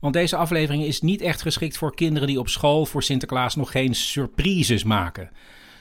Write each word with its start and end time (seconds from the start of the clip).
Want 0.00 0.14
deze 0.14 0.36
aflevering 0.36 0.84
is 0.84 1.00
niet 1.00 1.20
echt 1.20 1.42
geschikt 1.42 1.76
voor 1.76 1.94
kinderen 1.94 2.28
die 2.28 2.38
op 2.38 2.48
school 2.48 2.86
voor 2.86 3.02
Sinterklaas 3.02 3.54
nog 3.56 3.70
geen 3.70 3.94
surprises 3.94 4.84
maken. 4.84 5.30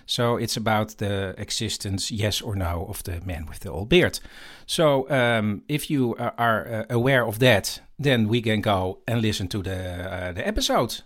So 0.05 0.36
it's 0.38 0.58
about 0.58 0.98
the 0.98 1.34
existence, 1.36 2.16
yes 2.16 2.41
or 2.41 2.58
no, 2.58 2.80
of 2.80 3.02
the 3.02 3.18
man 3.26 3.46
with 3.50 3.60
the 3.60 3.72
old 3.72 3.88
beard. 3.88 4.22
So 4.66 5.08
um, 5.10 5.64
if 5.66 5.84
you 5.84 6.18
are- 6.36 6.70
uh, 6.88 6.96
aware 6.98 7.26
of 7.26 7.38
that, 7.38 7.82
then 8.02 8.27
we 8.30 8.40
can 8.40 8.63
go 8.63 9.02
and 9.05 9.22
listen 9.22 9.48
to 9.48 9.62
the, 9.62 9.96
uh, 9.98 10.34
the 10.34 10.44
episode. 10.44 11.02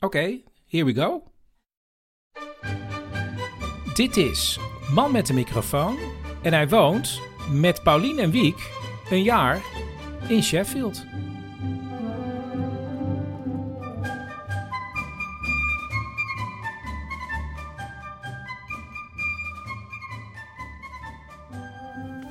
Okay, 0.00 0.44
here 0.66 0.84
we 0.84 0.94
go. 0.94 1.22
Dit 3.94 4.16
is 4.16 4.58
Man 4.94 5.12
met 5.12 5.26
de 5.26 5.32
microfoon 5.32 5.98
en 6.42 6.52
hij 6.52 6.68
woont 6.68 7.20
met 7.50 7.82
Paulien 7.82 8.18
en 8.18 8.30
Wiek 8.30 8.70
een 9.10 9.22
jaar 9.22 9.62
in 10.28 10.42
Sheffield. 10.42 11.04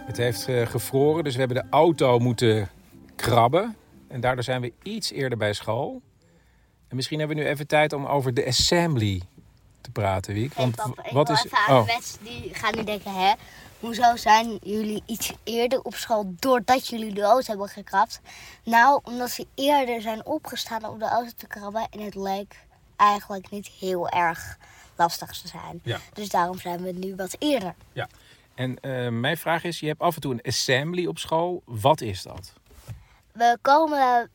Het 0.08 0.18
heeft 0.18 0.48
eh, 0.48 0.68
gevroren, 0.68 1.24
dus 1.24 1.34
we 1.34 1.40
hebben 1.40 1.64
de 1.64 1.70
auto 1.70 2.20
moeten 2.20 2.70
krabben. 3.16 3.76
En 4.08 4.22
daardoor 4.22 4.44
zijn 4.44 4.62
we 4.62 4.74
iets 4.84 5.12
eerder 5.12 5.38
bij 5.38 5.54
school. 5.54 6.02
En 6.88 6.96
misschien 6.96 7.20
hebben 7.20 7.38
we 7.38 7.44
nu 7.44 7.50
even 7.50 7.68
tijd 7.68 7.94
om 7.94 8.06
over 8.06 8.34
de 8.34 8.46
assembly 8.46 9.22
te 9.82 9.92
praten, 9.92 10.34
Wiek. 10.34 10.54
Hey, 10.54 10.64
Want 10.64 10.76
papa, 10.76 11.04
ik 11.04 11.12
wat 11.12 11.30
is... 11.30 11.46
even 11.46 11.58
Oh, 11.76 11.86
de 11.86 11.92
mensen 11.94 12.24
die 12.24 12.54
gaan 12.54 12.76
nu 12.76 12.84
denken, 12.84 13.14
hè, 13.14 13.34
hoezo 13.80 14.16
zijn 14.16 14.58
jullie 14.62 15.04
iets 15.06 15.34
eerder 15.44 15.82
op 15.82 15.96
school 15.96 16.34
doordat 16.40 16.88
jullie 16.88 17.14
de 17.14 17.22
auto 17.22 17.50
hebben 17.50 17.70
gekrapt? 17.70 18.22
Nou, 18.64 19.00
omdat 19.04 19.30
ze 19.30 19.48
eerder 19.56 20.02
zijn 20.02 20.26
opgestaan 20.26 20.86
om 20.86 21.00
de 21.00 21.08
auto 21.08 21.32
te 21.38 21.48
krabben 21.48 21.88
en 21.90 22.00
het 22.00 22.16
leek 22.16 22.66
eigenlijk 22.96 23.50
niet 23.50 23.68
heel 23.68 24.10
erg 24.10 24.58
lastig 24.96 25.42
te 25.42 25.48
zijn. 25.48 25.80
Ja. 25.84 26.00
Dus 26.14 26.30
daarom 26.30 26.60
zijn 26.60 26.82
we 26.82 26.92
nu 26.92 27.16
wat 27.16 27.36
eerder. 27.40 27.76
Ja. 27.94 28.08
En 28.58 28.80
eh, 28.80 29.08
mijn 29.08 29.38
vraag 29.38 29.64
is, 29.64 29.80
je 29.80 29.88
hebt 29.88 30.02
af 30.02 30.16
en 30.16 30.22
toe 30.22 30.34
een 30.34 30.42
assembly 30.42 31.06
op 31.06 31.18
school. 31.18 31.62
Wat 31.66 32.02
is 32.02 32.22
dat? 32.22 32.54
We 33.32 33.58
komen 33.62 34.32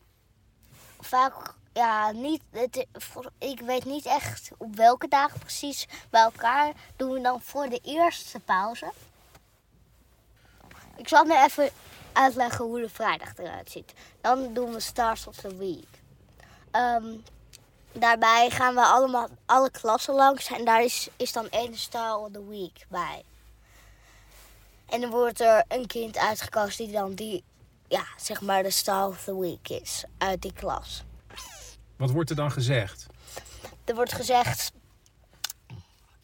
vaak, 0.99 1.53
ja, 1.73 2.11
niet, 2.11 2.41
het, 2.51 2.85
ik 3.37 3.59
weet 3.59 3.85
niet 3.85 4.05
echt 4.05 4.51
op 4.57 4.75
welke 4.75 5.07
dagen 5.07 5.39
precies 5.39 5.87
bij 6.09 6.21
elkaar. 6.21 6.73
Doen 6.95 7.11
we 7.11 7.21
dan 7.21 7.41
voor 7.41 7.69
de 7.69 7.79
eerste 7.83 8.39
pauze. 8.39 8.91
Ik 10.95 11.07
zal 11.07 11.23
nu 11.23 11.33
even 11.35 11.69
uitleggen 12.13 12.65
hoe 12.65 12.81
de 12.81 12.89
vrijdag 12.89 13.37
eruit 13.37 13.71
ziet. 13.71 13.93
Dan 14.21 14.53
doen 14.53 14.71
we 14.71 14.79
Stars 14.79 15.27
of 15.27 15.35
the 15.35 15.55
Week. 15.55 16.01
Ehm, 16.71 17.15
daarbij 17.91 18.49
gaan 18.49 18.75
we 18.75 18.81
allemaal 18.81 19.27
alle 19.45 19.71
klassen 19.71 20.13
langs 20.13 20.47
en 20.47 20.65
daar 20.65 20.83
is, 20.83 21.09
is 21.17 21.31
dan 21.31 21.49
één 21.49 21.77
Star 21.77 22.17
of 22.17 22.31
the 22.31 22.47
Week 22.49 22.85
bij. 22.87 23.23
En 24.89 25.01
dan 25.01 25.09
wordt 25.09 25.39
er 25.41 25.63
een 25.67 25.87
kind 25.87 26.17
uitgekozen 26.17 26.85
die 26.85 26.93
dan 26.93 27.13
die 27.13 27.43
ja, 27.87 28.03
zeg 28.17 28.41
maar 28.41 28.63
de 28.63 28.69
Star 28.71 29.07
of 29.07 29.23
the 29.23 29.39
Week 29.39 29.69
is 29.69 30.03
uit 30.17 30.41
die 30.41 30.53
klas. 30.53 31.03
Wat 31.97 32.11
wordt 32.11 32.29
er 32.29 32.35
dan 32.35 32.51
gezegd? 32.51 33.05
Er 33.85 33.95
wordt 33.95 34.13
gezegd, 34.13 34.71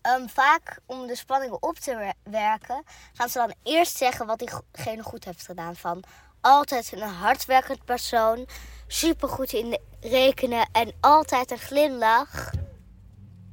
ehm, 0.01 0.27
vaak 0.27 0.79
om 0.85 1.07
de 1.07 1.15
spanningen 1.15 1.63
op 1.63 1.75
te 1.75 1.95
wer- 1.95 2.31
werken, 2.31 2.83
gaan 3.13 3.29
ze 3.29 3.37
dan 3.37 3.53
eerst 3.63 3.97
zeggen 3.97 4.25
wat 4.25 4.39
diegene 4.39 5.03
goed 5.03 5.23
heeft 5.25 5.45
gedaan. 5.45 5.75
Van 5.75 6.03
altijd 6.41 6.91
een 6.91 7.01
hardwerkend 7.01 7.85
persoon, 7.85 8.47
supergoed 8.87 9.53
in 9.53 9.79
rekenen 10.01 10.67
en 10.71 10.93
altijd 10.99 11.51
een 11.51 11.57
glimlach. 11.57 12.49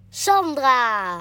Sandra! 0.09 1.17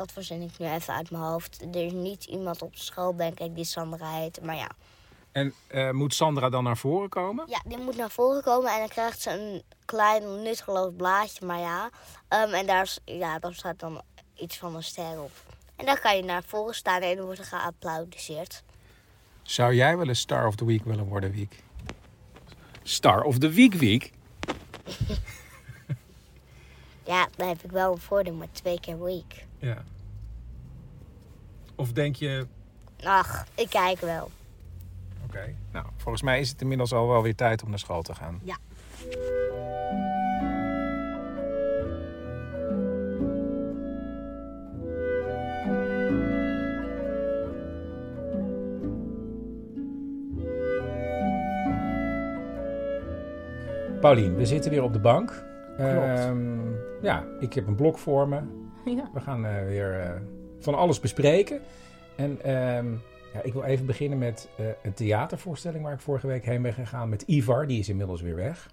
Dat 0.00 0.12
verzin 0.12 0.42
ik 0.42 0.58
nu 0.58 0.66
even 0.66 0.94
uit 0.94 1.10
mijn 1.10 1.22
hoofd. 1.22 1.62
Er 1.74 1.84
is 1.86 1.92
niet 1.92 2.24
iemand 2.24 2.62
op 2.62 2.76
school, 2.76 3.16
denk 3.16 3.40
ik, 3.40 3.54
die 3.54 3.64
Sandra 3.64 4.12
heet. 4.12 4.40
Maar 4.42 4.56
ja, 4.56 4.68
En 5.32 5.54
eh, 5.66 5.90
moet 5.90 6.14
Sandra 6.14 6.48
dan 6.48 6.64
naar 6.64 6.76
voren 6.76 7.08
komen? 7.08 7.44
Ja, 7.48 7.60
die 7.64 7.78
moet 7.78 7.96
naar 7.96 8.10
voren 8.10 8.42
komen 8.42 8.72
en 8.72 8.78
dan 8.78 8.88
krijgt 8.88 9.20
ze 9.20 9.30
een 9.30 9.62
klein 9.84 10.42
nutteloos 10.42 10.92
blaadje, 10.96 11.46
maar 11.46 11.58
ja. 11.58 11.90
Ehm, 12.28 12.52
en 12.52 12.66
daar, 12.66 12.82
is- 12.82 12.98
ja, 13.04 13.38
daar 13.38 13.54
staat 13.54 13.78
dan 13.78 14.02
iets 14.34 14.58
van 14.58 14.74
een 14.76 14.82
ster 14.82 15.22
op. 15.22 15.30
En 15.76 15.86
dan 15.86 15.98
kan 15.98 16.16
je 16.16 16.22
naar 16.24 16.42
voren 16.46 16.74
staan 16.74 17.00
en 17.00 17.16
dan 17.16 17.24
wordt 17.24 17.40
er 17.40 17.44
geapplaudiseerd. 17.46 18.62
Zou 19.42 19.74
jij 19.74 19.96
wel 19.96 20.08
een 20.08 20.16
Star 20.16 20.46
of 20.46 20.54
the 20.54 20.64
Week 20.64 20.84
willen 20.84 21.04
worden, 21.04 21.30
Wiek? 21.32 21.62
Star 22.82 23.22
of 23.22 23.38
the 23.38 23.48
Week, 23.50 23.74
Wiek? 23.74 24.10
Ja, 27.04 27.28
dan 27.36 27.48
heb 27.48 27.62
ik 27.62 27.70
wel 27.70 27.92
een 27.92 27.98
voordeel 28.00 28.34
met 28.34 28.54
twee 28.54 28.80
keer 28.80 29.02
week. 29.02 29.46
Ja. 29.60 29.82
Of 31.74 31.92
denk 31.92 32.16
je... 32.16 32.46
Ach, 33.04 33.46
ik 33.54 33.70
kijk 33.70 34.00
wel. 34.00 34.30
Oké. 35.24 35.54
Nou, 35.72 35.86
volgens 35.96 36.22
mij 36.22 36.40
is 36.40 36.48
het 36.48 36.60
inmiddels 36.60 36.92
al 36.92 37.08
wel 37.08 37.22
weer 37.22 37.34
tijd 37.34 37.62
om 37.62 37.68
naar 37.68 37.78
school 37.78 38.02
te 38.02 38.14
gaan. 38.14 38.40
Ja. 38.42 38.56
Paulien, 54.00 54.36
we 54.36 54.46
zitten 54.46 54.70
weer 54.70 54.82
op 54.82 54.92
de 54.92 54.98
bank. 54.98 55.44
Ehm, 55.78 56.58
ja, 57.02 57.24
ik 57.40 57.52
heb 57.52 57.66
een 57.66 57.74
blok 57.74 57.98
voor 57.98 58.28
me. 58.28 58.40
Ja. 58.96 59.10
We 59.14 59.20
gaan 59.20 59.46
eh, 59.46 59.64
weer 59.64 60.00
eh, 60.00 60.20
van 60.58 60.74
alles 60.74 61.00
bespreken. 61.00 61.60
En 62.16 62.42
ehm, 62.42 62.92
ja, 63.34 63.42
ik 63.42 63.52
wil 63.52 63.62
even 63.62 63.86
beginnen 63.86 64.18
met 64.18 64.48
eh, 64.56 64.66
een 64.82 64.92
theatervoorstelling 64.94 65.82
waar 65.84 65.92
ik 65.92 66.00
vorige 66.00 66.26
week 66.26 66.44
heen 66.44 66.62
ben 66.62 66.72
gegaan 66.74 67.08
met 67.08 67.22
Ivar. 67.22 67.66
Die 67.66 67.78
is 67.78 67.88
inmiddels 67.88 68.20
weer 68.20 68.36
weg. 68.36 68.70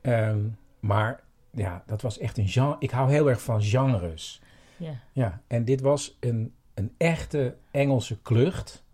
Ehm, 0.00 0.38
maar 0.80 1.20
ja, 1.50 1.82
dat 1.86 2.02
was 2.02 2.18
echt 2.18 2.38
een 2.38 2.48
genre. 2.48 2.76
Ik 2.78 2.90
hou 2.90 3.10
heel 3.10 3.28
erg 3.28 3.42
van 3.42 3.62
genres. 3.62 4.42
Ja. 4.76 4.92
Ja, 5.12 5.40
en 5.46 5.64
dit 5.64 5.80
was 5.80 6.16
een, 6.20 6.54
een 6.74 6.94
echte 6.96 7.56
Engelse 7.70 8.20
klucht. 8.22 8.84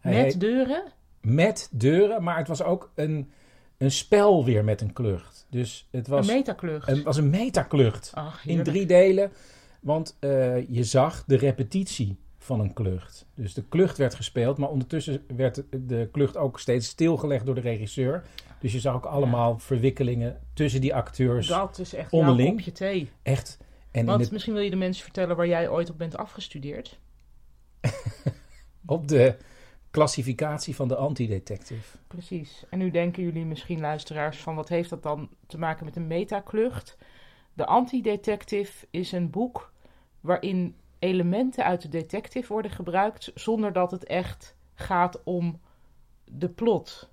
Hij 0.00 0.12
Met 0.14 0.22
heet- 0.24 0.40
deuren? 0.40 0.82
met 1.20 1.68
deuren, 1.72 2.22
maar 2.22 2.36
het 2.38 2.48
was 2.48 2.62
ook 2.62 2.90
een, 2.94 3.30
een 3.78 3.90
spel 3.90 4.44
weer 4.44 4.64
met 4.64 4.80
een 4.80 4.92
klucht. 4.92 5.46
Dus 5.50 5.88
het 5.90 6.08
was 6.08 6.28
een 6.28 6.34
metaklucht. 6.34 6.86
het 6.86 7.02
was 7.02 7.16
een 7.16 7.30
metaklucht 7.30 8.10
Ach, 8.14 8.46
in 8.46 8.62
drie 8.62 8.86
delen. 8.86 9.30
Want 9.80 10.16
eh, 10.20 10.68
je 10.68 10.84
zag 10.84 11.24
de 11.24 11.36
repetitie 11.36 12.16
van 12.38 12.60
een 12.60 12.72
klucht. 12.72 13.26
Dus 13.34 13.54
de 13.54 13.62
klucht 13.68 13.96
werd 13.98 14.14
gespeeld, 14.14 14.58
maar 14.58 14.68
ondertussen 14.68 15.24
werd 15.36 15.62
de- 15.86 16.08
klucht 16.12 16.36
ook 16.36 16.60
steeds 16.60 16.86
stilgelegd 16.88 17.46
door 17.46 17.54
de 17.54 17.60
regisseur. 17.60 18.24
Dus 18.60 18.72
je 18.72 18.80
zag 18.80 18.94
ook 18.94 19.04
allemaal 19.04 19.58
verwikkelingen 19.58 20.40
tussen 20.52 20.80
die 20.80 20.94
acteurs. 20.94 21.46
Dat 21.46 21.78
is 21.78 21.94
echt 21.94 22.12
onderling. 22.12 22.48
kopje 22.56 22.72
thee. 22.72 23.10
Echt. 23.22 23.58
En 23.90 24.06
Want 24.06 24.20
het- 24.20 24.30
misschien 24.30 24.52
wil 24.54 24.62
je 24.62 24.70
de 24.70 24.76
mensen 24.76 25.04
vertellen 25.04 25.36
waar 25.36 25.46
jij 25.48 25.68
ooit 25.68 25.90
op 25.90 25.98
bent 25.98 26.16
afgestudeerd. 26.16 26.98
op 28.86 29.08
de 29.08 29.36
klassificatie 29.90 30.74
van 30.74 30.88
de 30.88 30.96
antidetective. 30.96 31.96
Precies. 32.06 32.64
En 32.70 32.78
nu 32.78 32.90
denken 32.90 33.22
jullie 33.22 33.44
misschien, 33.44 33.80
luisteraars, 33.80 34.36
van 34.38 34.54
wat 34.54 34.68
heeft 34.68 34.90
dat 34.90 35.02
dan 35.02 35.28
te 35.46 35.58
maken 35.58 35.84
met 35.84 35.96
een 35.96 36.06
metaklucht? 36.06 36.96
De 37.56 37.66
Antidetective 37.66 38.86
is 38.90 39.12
een 39.12 39.30
boek 39.30 39.72
waarin 40.20 40.76
elementen 40.98 41.64
uit 41.64 41.82
de 41.82 41.88
detective 41.88 42.52
worden 42.52 42.70
gebruikt 42.70 43.30
zonder 43.34 43.72
dat 43.72 43.90
het 43.90 44.04
echt 44.04 44.56
gaat 44.74 45.20
om 45.24 45.60
de 46.24 46.48
plot. 46.48 47.08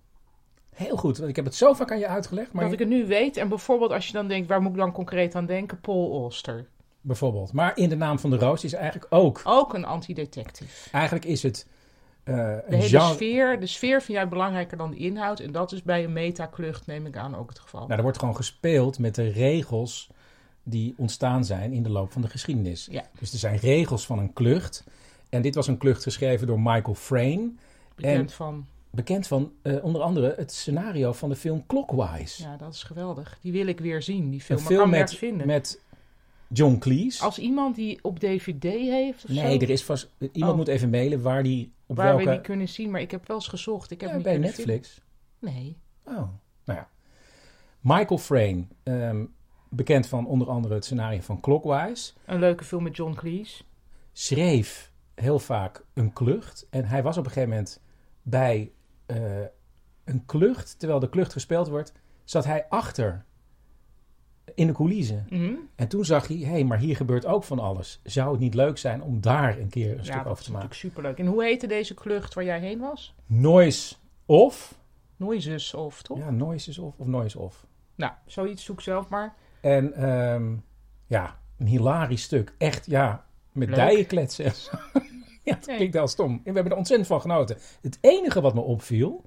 Heel 0.74 0.98
goed, 0.98 1.18
want 1.18 1.30
ik 1.30 1.36
heb 1.36 1.46
het 1.46 1.56
zo 1.56 1.74
vaak 1.74 1.92
aan 1.92 2.00
je 2.00 2.08
uitgelegd. 2.08 2.54
Maar 2.54 2.64
Dat 2.64 2.74
ik 2.74 2.80
het 2.80 2.88
nu 2.88 3.06
weet. 3.06 3.38
En 3.38 3.50
bijvoorbeeld 3.50 3.92
als 3.92 4.08
je 4.08 4.14
dan 4.14 4.28
denkt, 4.28 4.48
waar 4.48 4.62
moet 4.62 4.72
ik 4.72 4.78
dan 4.78 4.92
concreet 4.92 5.36
aan 5.36 5.46
denken? 5.46 5.80
Paul 5.80 6.22
Auster. 6.22 6.68
Bijvoorbeeld. 7.02 7.54
Maar 7.54 7.78
in 7.78 7.90
de 7.90 7.96
naam 7.96 8.20
van 8.20 8.30
de 8.30 8.38
roos 8.38 8.64
is 8.64 8.74
eigenlijk 8.74 9.14
ook. 9.14 9.42
Ook 9.44 9.74
een 9.74 9.86
antidetective. 9.86 10.90
Eigenlijk 10.92 11.26
is 11.26 11.44
het. 11.44 11.68
De 12.24 12.32
een 12.66 12.74
hele 12.74 12.88
genre. 12.88 13.14
sfeer, 13.14 13.60
de 13.60 13.68
sfeer 13.68 14.02
vind 14.02 14.18
jij 14.18 14.28
belangrijker 14.28 14.78
dan 14.78 14.92
de 14.92 14.98
inhoud. 14.98 15.40
En 15.40 15.52
dat 15.52 15.72
is 15.72 15.84
bij 15.84 16.04
een 16.04 16.14
metaklucht, 16.14 16.88
neem 16.88 17.06
ik 17.06 17.18
aan, 17.18 17.36
ook 17.36 17.50
het 17.50 17.60
geval. 17.60 17.82
Nou, 17.82 17.94
er 17.94 18.02
wordt 18.02 18.20
gewoon 18.20 18.36
gespeeld 18.36 19.00
met 19.00 19.16
de 19.16 19.30
regels 19.30 20.10
die 20.64 20.94
ontstaan 20.98 21.46
zijn 21.46 21.74
in 21.74 21.84
de 21.84 21.90
loop 21.90 22.12
van 22.12 22.22
de 22.22 22.28
geschiedenis. 22.30 22.88
Ja. 22.92 23.04
Dus 23.20 23.32
er 23.34 23.40
zijn 23.40 23.58
regels 23.58 24.06
van 24.06 24.20
een 24.20 24.34
klucht. 24.34 24.84
En 25.30 25.42
dit 25.42 25.56
was 25.56 25.68
een 25.68 25.78
klucht 25.78 26.04
geschreven 26.04 26.48
door 26.48 26.60
Michael 26.60 26.96
Frayn. 26.96 27.60
Bekend 27.96 28.30
en- 28.30 28.36
van, 28.36 28.66
Bekend 28.90 29.28
van 29.28 29.52
eh, 29.62 29.84
onder 29.84 30.02
andere 30.02 30.34
het 30.38 30.52
scenario 30.54 31.14
van 31.14 31.30
de 31.30 31.36
film 31.36 31.64
Clockwise. 31.68 32.44
ja, 32.44 32.58
dat 32.58 32.74
is 32.74 32.84
geweldig. 32.84 33.38
Die 33.42 33.52
wil 33.52 33.68
ik 33.68 33.80
weer 33.80 34.02
zien, 34.02 34.30
die 34.30 34.42
film. 34.42 34.60
een 34.60 34.66
film 34.66 34.90
met, 34.90 35.16
vinden. 35.16 35.48
met 35.48 35.82
John 36.48 36.78
Cleese. 36.78 37.24
Als 37.24 37.40
iemand 37.40 37.76
die 37.76 38.00
op 38.02 38.20
DVD 38.20 38.64
heeft 38.64 39.24
of 39.24 39.30
nee, 39.30 39.58
zo, 39.60 39.66
er 39.66 39.70
is 39.70 39.84
vast. 39.84 40.10
Iemand 40.32 40.52
Oh. 40.52 40.58
moet 40.58 40.68
even 40.68 40.90
mailen 40.90 41.22
waar 41.22 41.44
die 41.44 41.72
op 41.86 41.96
waar 41.96 42.08
welke. 42.08 42.24
we 42.24 42.32
die 42.32 42.42
kunnen 42.42 42.70
zien. 42.70 42.92
Maar 42.92 43.02
ik 43.02 43.12
heb 43.12 43.28
wel 43.28 43.36
eens 43.38 43.48
gezocht. 43.48 43.92
Ik 43.92 44.02
heb 44.02 44.10
Ja, 44.10 44.16
niet 44.16 44.24
bij 44.24 44.38
Netflix. 44.38 45.02
Nee. 45.40 45.78
Oh, 46.06 46.14
nou 46.66 46.80
ja. 46.80 46.90
Michael 47.80 48.18
Frayn, 48.20 48.70
ehm, 48.84 49.26
bekend 49.76 50.08
van 50.08 50.28
onder 50.28 50.50
andere 50.50 50.74
het 50.74 50.86
scenario 50.86 51.20
van 51.22 51.40
Clockwise, 51.40 52.14
Een 52.26 52.40
leuke 52.40 52.64
film 52.64 52.84
met 52.84 52.96
John 52.96 53.14
Cleese. 53.14 53.64
schreef 54.12 54.92
heel 55.16 55.40
vaak 55.40 55.84
een 55.94 56.14
klucht. 56.14 56.68
En 56.70 56.86
hij 56.86 57.04
was 57.04 57.18
op 57.18 57.26
een 57.26 57.32
gegeven 57.32 57.50
moment 57.56 57.82
bij 58.22 58.72
eh, 59.06 59.18
een 60.04 60.26
klucht, 60.26 60.80
terwijl 60.80 61.00
de 61.00 61.10
klucht 61.10 61.32
gespeeld 61.34 61.68
wordt, 61.68 61.94
zat 62.24 62.46
hij 62.46 62.66
achter 62.70 63.26
in 64.56 64.68
de 64.68 64.74
coulissen. 64.74 65.26
Mhm. 65.30 65.54
En 65.76 65.88
toen 65.88 66.06
zag 66.06 66.28
hij, 66.28 66.38
hé, 66.38 66.46
hey, 66.46 66.64
maar 66.64 66.78
hier 66.78 66.96
gebeurt 66.96 67.26
ook 67.26 67.44
van 67.44 67.60
alles. 67.60 68.00
Zou 68.04 68.32
het 68.32 68.40
niet 68.40 68.54
leuk 68.54 68.78
zijn 68.78 69.02
om 69.04 69.22
daar 69.22 69.58
een 69.60 69.70
keer 69.70 69.92
een 69.92 69.98
Ja, 69.98 70.04
stuk 70.04 70.16
dat 70.16 70.26
over 70.26 70.38
is 70.40 70.44
te 70.46 70.52
maken? 70.52 70.68
natuurlijk 70.70 70.94
superleuk. 70.96 71.18
En 71.18 71.26
hoe 71.26 71.44
heette 71.44 71.68
deze 71.68 71.94
klucht 71.94 72.34
waar 72.34 72.44
jij 72.44 72.60
heen 72.60 72.80
was? 72.80 73.14
Noise 73.26 73.96
off. 74.26 74.80
Noises 75.16 75.74
of, 75.74 76.02
toch? 76.02 76.18
Ja, 76.18 76.30
noise 76.32 76.70
is 76.70 76.78
off 76.78 76.98
of 77.00 77.08
noise 77.08 77.40
off. 77.40 77.66
Nou, 77.96 78.12
zoiets 78.26 78.64
zoek 78.64 78.82
zelf 78.82 79.10
maar. 79.10 79.36
En 79.64 79.94
ehm, 79.94 80.56
ja, 81.08 81.40
een 81.58 81.68
hilarisch 81.68 82.22
stuk. 82.24 82.54
Echt, 82.58 82.86
ja, 82.86 83.26
met 83.52 83.68
Leuk. 83.68 83.78
dijen 83.78 84.06
kletsen. 84.06 84.46
ja, 85.44 85.56
dat 85.56 85.66
klinkt 85.66 85.94
heel 85.94 86.08
stom. 86.08 86.32
En 86.32 86.42
we 86.44 86.52
hebben 86.54 86.72
er 86.72 86.78
ontzettend 86.78 87.10
van 87.10 87.22
genoten. 87.22 87.58
Het 87.82 87.98
enige 88.02 88.42
wat 88.42 88.54
me 88.54 88.62
opviel, 88.62 89.24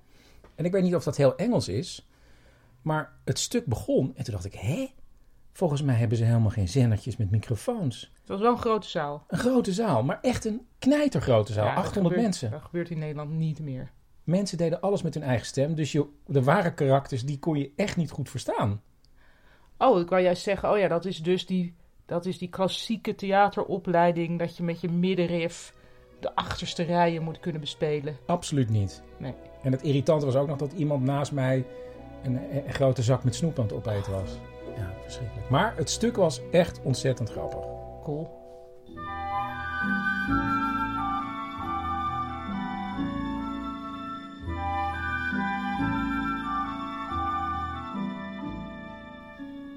en 0.55 0.65
ik 0.65 0.73
weet 0.73 0.83
niet 0.83 0.95
of 0.95 1.05
dat 1.05 1.17
heel 1.17 1.37
Engels 1.37 1.69
is, 1.69 2.09
maar 2.83 3.13
het 3.25 3.39
stuk 3.39 3.67
begon 3.67 4.13
en 4.17 4.25
toen 4.25 4.33
dacht 4.35 4.45
ik, 4.45 4.55
hè? 4.55 4.87
Volgens 5.53 5.83
mij 5.83 5.95
hebben 5.95 6.19
ze 6.19 6.25
helemaal 6.25 6.51
geen 6.51 6.69
zendertjes 6.69 7.17
met 7.17 7.31
microfoons. 7.31 8.13
Het 8.21 8.29
was 8.29 8.41
wel 8.41 8.53
een 8.53 8.59
grote 8.59 8.89
zaal. 8.89 9.25
Een 9.29 9.39
grote 9.39 9.73
zaal, 9.73 10.03
maar 10.03 10.19
echt 10.23 10.45
een 10.45 10.67
knijtergrote 10.79 11.53
zaal. 11.53 11.65
Ja, 11.67 11.75
dat 11.75 11.85
800 11.85 12.15
gebeurt- 12.15 12.23
mensen. 12.23 12.51
Dat 12.51 12.63
gebeurt 12.63 12.91
in 12.91 12.99
Nederland 12.99 13.31
niet 13.31 13.61
meer. 13.61 13.93
Mensen 14.25 14.59
deden 14.59 14.81
alles 14.81 15.03
met 15.03 15.15
hun 15.15 15.23
eigen 15.23 15.47
stem. 15.47 15.75
Dus 15.75 15.93
je, 15.93 16.07
de 16.27 16.43
ware 16.43 16.75
karakters, 16.75 17.25
die 17.25 17.39
kon 17.39 17.57
je 17.59 17.73
echt 17.77 17.97
niet 17.97 18.11
goed 18.11 18.31
verstaan. 18.31 18.83
Oh, 19.79 20.01
ik 20.01 20.09
wou 20.09 20.23
juist 20.23 20.43
zeggen, 20.43 20.71
oh 20.71 20.79
ja, 20.79 20.89
dat 20.89 21.05
is 21.05 21.23
dus 21.23 21.47
die, 21.47 21.75
dat 22.07 22.27
is 22.27 22.39
die 22.39 22.49
klassieke 22.49 23.15
theateropleiding 23.15 24.39
dat 24.39 24.57
je 24.57 24.63
met 24.63 24.81
je 24.81 24.89
middenrif 24.89 25.75
de 26.21 26.35
achterste 26.35 26.83
rijen 26.83 27.23
moet 27.23 27.41
kunnen 27.41 27.61
bespelen. 27.61 28.17
Absoluut 28.27 28.71
niet. 28.71 29.03
Nee. 29.19 29.35
En 29.63 29.73
het 29.73 29.83
irritante 29.83 30.27
was 30.27 30.37
ook 30.37 30.49
nog 30.49 30.59
dat 30.59 30.73
iemand 30.73 31.03
naast 31.03 31.33
mij 31.33 31.65
een, 32.23 32.67
een 32.67 32.73
grote 32.73 33.03
zak 33.03 33.25
met 33.25 33.35
snoep 33.35 33.59
aan 33.59 33.65
het 33.65 33.75
opeten 33.75 34.13
was. 34.13 34.31
Ja, 34.77 34.93
verschrikkelijk. 35.03 35.49
Maar 35.51 35.77
het 35.77 35.91
stuk 35.91 36.17
was 36.17 36.41
echt 36.51 36.81
ontzettend 36.83 37.31
grappig. 37.31 37.65
Cool. 38.03 38.46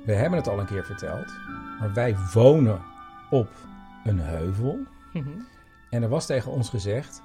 We 0.09 0.15
hebben 0.15 0.39
het 0.39 0.47
al 0.47 0.59
een 0.59 0.65
keer 0.65 0.85
verteld, 0.85 1.38
maar 1.79 1.94
wij 1.94 2.15
wonen 2.33 2.81
op 3.29 3.50
een 4.03 4.19
heuvel. 4.19 4.79
Mhm. 5.13 5.29
En 5.89 6.03
er 6.03 6.09
was 6.09 6.25
tegen 6.25 6.51
ons 6.51 6.69
gezegd, 6.69 7.21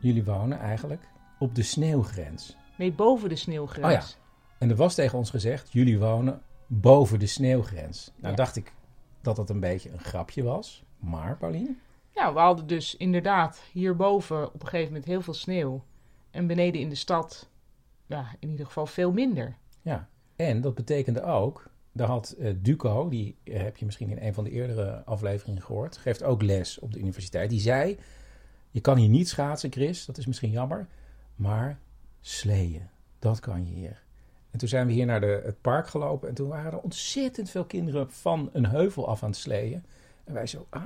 jullie 0.00 0.24
wonen 0.24 0.58
eigenlijk 0.58 1.02
op 1.38 1.54
de 1.54 1.62
sneeuwgrens. 1.62 2.56
Nee, 2.76 2.92
boven 2.92 3.28
de 3.28 3.36
sneeuwgrens. 3.36 3.86
Oh 3.86 3.90
ja. 3.92 4.02
En 4.58 4.70
er 4.70 4.76
was 4.76 4.94
tegen 4.94 5.18
ons 5.18 5.30
gezegd, 5.30 5.72
jullie 5.72 5.98
wonen 5.98 6.42
boven 6.66 7.18
de 7.18 7.26
sneeuwgrens. 7.26 8.12
Nou 8.16 8.30
Ja. 8.30 8.36
dacht 8.36 8.56
ik 8.56 8.72
dat 9.20 9.36
dat 9.36 9.50
een 9.50 9.60
beetje 9.60 9.90
een 9.92 10.00
grapje 10.00 10.42
was. 10.42 10.84
Maar, 10.98 11.36
Paulien? 11.36 11.80
Nou, 12.14 12.34
we 12.34 12.40
hadden 12.40 12.66
dus 12.66 12.96
inderdaad 12.96 13.62
hierboven 13.72 14.46
op 14.46 14.62
een 14.62 14.68
gegeven 14.68 14.92
moment 14.92 15.04
heel 15.04 15.22
veel 15.22 15.34
sneeuw. 15.34 15.84
En 16.30 16.46
beneden 16.46 16.80
in 16.80 16.88
de 16.88 16.94
stad, 16.94 17.48
ja, 18.06 18.26
in 18.38 18.50
ieder 18.50 18.66
geval 18.66 18.86
veel 18.86 19.12
minder. 19.12 19.56
Ja. 19.82 20.08
En 20.36 20.60
dat 20.60 20.74
betekende 20.74 21.22
ook, 21.22 21.69
daar 21.92 22.08
had 22.08 22.30
eh, 22.30 22.52
Duco, 22.56 23.08
die 23.08 23.36
eh, 23.44 23.62
heb 23.62 23.76
je 23.76 23.84
misschien 23.84 24.10
in 24.10 24.26
een 24.26 24.34
van 24.34 24.44
de 24.44 24.50
eerdere 24.50 25.02
afleveringen 25.04 25.62
gehoord, 25.62 25.96
geeft 25.96 26.22
ook 26.22 26.42
les 26.42 26.78
op 26.78 26.92
de 26.92 26.98
universiteit. 26.98 27.50
Die 27.50 27.60
zei, 27.60 27.98
je 28.70 28.80
kan 28.80 28.96
hier 28.96 29.08
niet 29.08 29.28
schaatsen, 29.28 29.72
Chris, 29.72 30.04
dat 30.06 30.18
is 30.18 30.26
misschien 30.26 30.50
jammer, 30.50 30.86
maar 31.34 31.78
sleeën, 32.20 32.88
dat 33.18 33.40
kan 33.40 33.66
je 33.66 33.74
hier. 33.74 34.02
En 34.50 34.58
toen 34.58 34.68
zijn 34.68 34.86
we 34.86 34.92
hier 34.92 35.06
naar 35.06 35.20
de, 35.20 35.40
het 35.44 35.60
park 35.60 35.88
gelopen 35.88 36.28
en 36.28 36.34
toen 36.34 36.48
waren 36.48 36.72
er 36.72 36.78
ontzettend 36.78 37.50
veel 37.50 37.64
kinderen 37.64 38.10
van 38.10 38.50
een 38.52 38.66
heuvel 38.66 39.08
af 39.08 39.22
aan 39.22 39.30
het 39.30 39.38
sleeën. 39.38 39.82
En 40.24 40.34
wij 40.34 40.46
zo, 40.46 40.66
ah, 40.68 40.82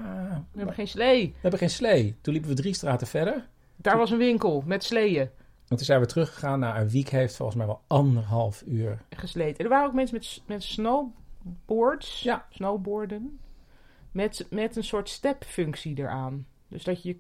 We 0.51 0.57
hebben 0.57 0.75
geen 0.75 0.89
slee. 0.89 1.27
we 1.27 1.39
hebben 1.41 1.59
geen 1.59 1.71
slee. 1.71 2.17
Toen 2.21 2.33
liepen 2.33 2.51
we 2.51 2.57
drie 2.57 2.75
straten 2.75 3.07
verder. 3.07 3.49
Daar 3.77 3.97
was 3.97 4.11
een 4.11 4.19
winkel 4.19 4.63
met 4.67 4.85
sleeën 4.85 5.31
En 5.69 5.77
toen 5.77 5.87
zijn 5.87 6.01
we 6.01 6.07
teruggegaan 6.07 6.59
naar 6.59 6.81
een 6.81 6.89
week 6.89 7.09
heeft 7.09 7.37
volgens 7.37 7.57
mij 7.59 7.67
wel 7.67 7.81
anderhalf 7.87 8.63
uur. 8.67 9.03
gesleten. 9.11 9.65
Er 9.65 9.71
waren 9.71 9.87
ook 9.87 9.95
mensen 9.95 10.17
met, 10.17 10.43
met 10.47 10.63
snowboards, 10.63 12.23
Ja. 12.23 12.47
snowboarden, 12.51 13.39
met, 14.13 14.47
met 14.51 14.77
een 14.77 14.85
soort 14.85 15.09
stepfunctie 15.09 15.99
eraan. 15.99 16.47
Dus 16.69 16.85
dat 16.85 17.03
je 17.03 17.19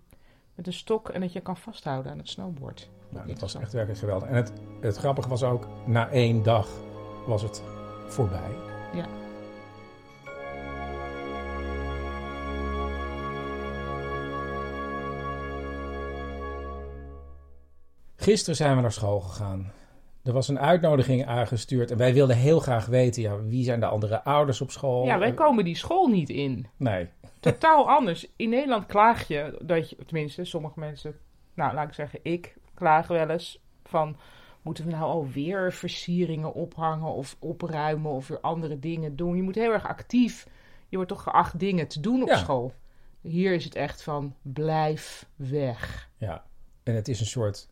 met 0.54 0.66
een 0.66 0.72
stok 0.72 1.08
en 1.08 1.20
dat 1.20 1.32
je 1.32 1.40
kan 1.40 1.56
vasthouden 1.56 2.12
aan 2.12 2.18
het 2.18 2.28
snowboard. 2.28 2.90
Nou, 3.08 3.26
dat 3.26 3.40
was 3.40 3.54
echt 3.54 3.72
werkelijk 3.72 4.00
geweldig. 4.00 4.28
En 4.28 4.34
het, 4.34 4.52
het 4.80 4.96
grappige 4.96 5.28
was 5.28 5.42
ook, 5.42 5.68
na 5.86 6.08
één 6.08 6.42
dag 6.42 6.68
was 7.26 7.42
het 7.42 7.62
voorbij. 8.06 8.50
Ja. 8.94 9.06
Gisteren 18.24 18.56
zijn 18.56 18.76
we 18.76 18.82
naar 18.82 18.92
school 18.92 19.20
gegaan. 19.20 19.72
Er 20.22 20.32
was 20.32 20.48
een 20.48 20.58
uitnodiging 20.58 21.26
aangestuurd 21.26 21.90
en 21.90 21.96
wij 21.96 22.14
wilden 22.14 22.36
heel 22.36 22.60
graag 22.60 22.86
weten, 22.86 23.22
ja, 23.22 23.42
wie 23.42 23.64
zijn 23.64 23.80
de 23.80 23.86
andere 23.86 24.24
ouders 24.24 24.60
op 24.60 24.70
school? 24.70 25.04
Ja, 25.04 25.18
wij 25.18 25.28
En- 25.28 25.34
komen 25.34 25.64
die 25.64 25.76
school 25.76 26.06
niet 26.06 26.30
in. 26.30 26.66
Nee, 26.76 27.08
Totaal 27.40 27.88
anders. 27.98 28.26
In 28.36 28.48
Nederland 28.48 28.86
klaag 28.86 29.28
je 29.28 29.58
dat 29.62 29.90
je, 29.90 29.96
tenminste, 30.06 30.44
sommige 30.44 30.78
mensen, 30.80 31.14
nou 31.54 31.74
laat 31.74 31.88
ik 31.88 31.94
zeggen, 31.94 32.18
ik 32.22 32.56
klaag 32.74 33.06
wel 33.06 33.28
eens 33.30 33.60
van. 33.84 34.16
Moeten 34.62 34.84
we 34.84 34.90
nou 34.90 35.02
alweer 35.02 35.72
versieringen 35.72 36.52
ophangen 36.54 37.12
of 37.12 37.36
opruimen 37.38 38.10
of 38.10 38.28
weer 38.28 38.40
andere 38.40 38.78
dingen 38.78 39.16
doen? 39.16 39.36
Je 39.36 39.42
moet 39.42 39.54
heel 39.54 39.72
erg 39.72 39.86
actief. 39.86 40.46
Je 40.88 40.96
wordt 40.96 41.10
toch 41.10 41.22
geacht 41.22 41.58
dingen 41.58 41.88
te 41.88 42.00
doen 42.00 42.22
op 42.22 42.28
Ja. 42.28 42.36
school. 42.36 42.72
Hier 43.20 43.52
is 43.54 43.64
het 43.64 43.74
echt 43.74 44.02
van 44.02 44.34
blijf 44.42 45.26
weg. 45.36 46.08
ja. 46.16 46.44
En 46.82 46.94
het 46.94 47.08
is 47.08 47.20
een 47.20 47.26
soort, 47.26 47.68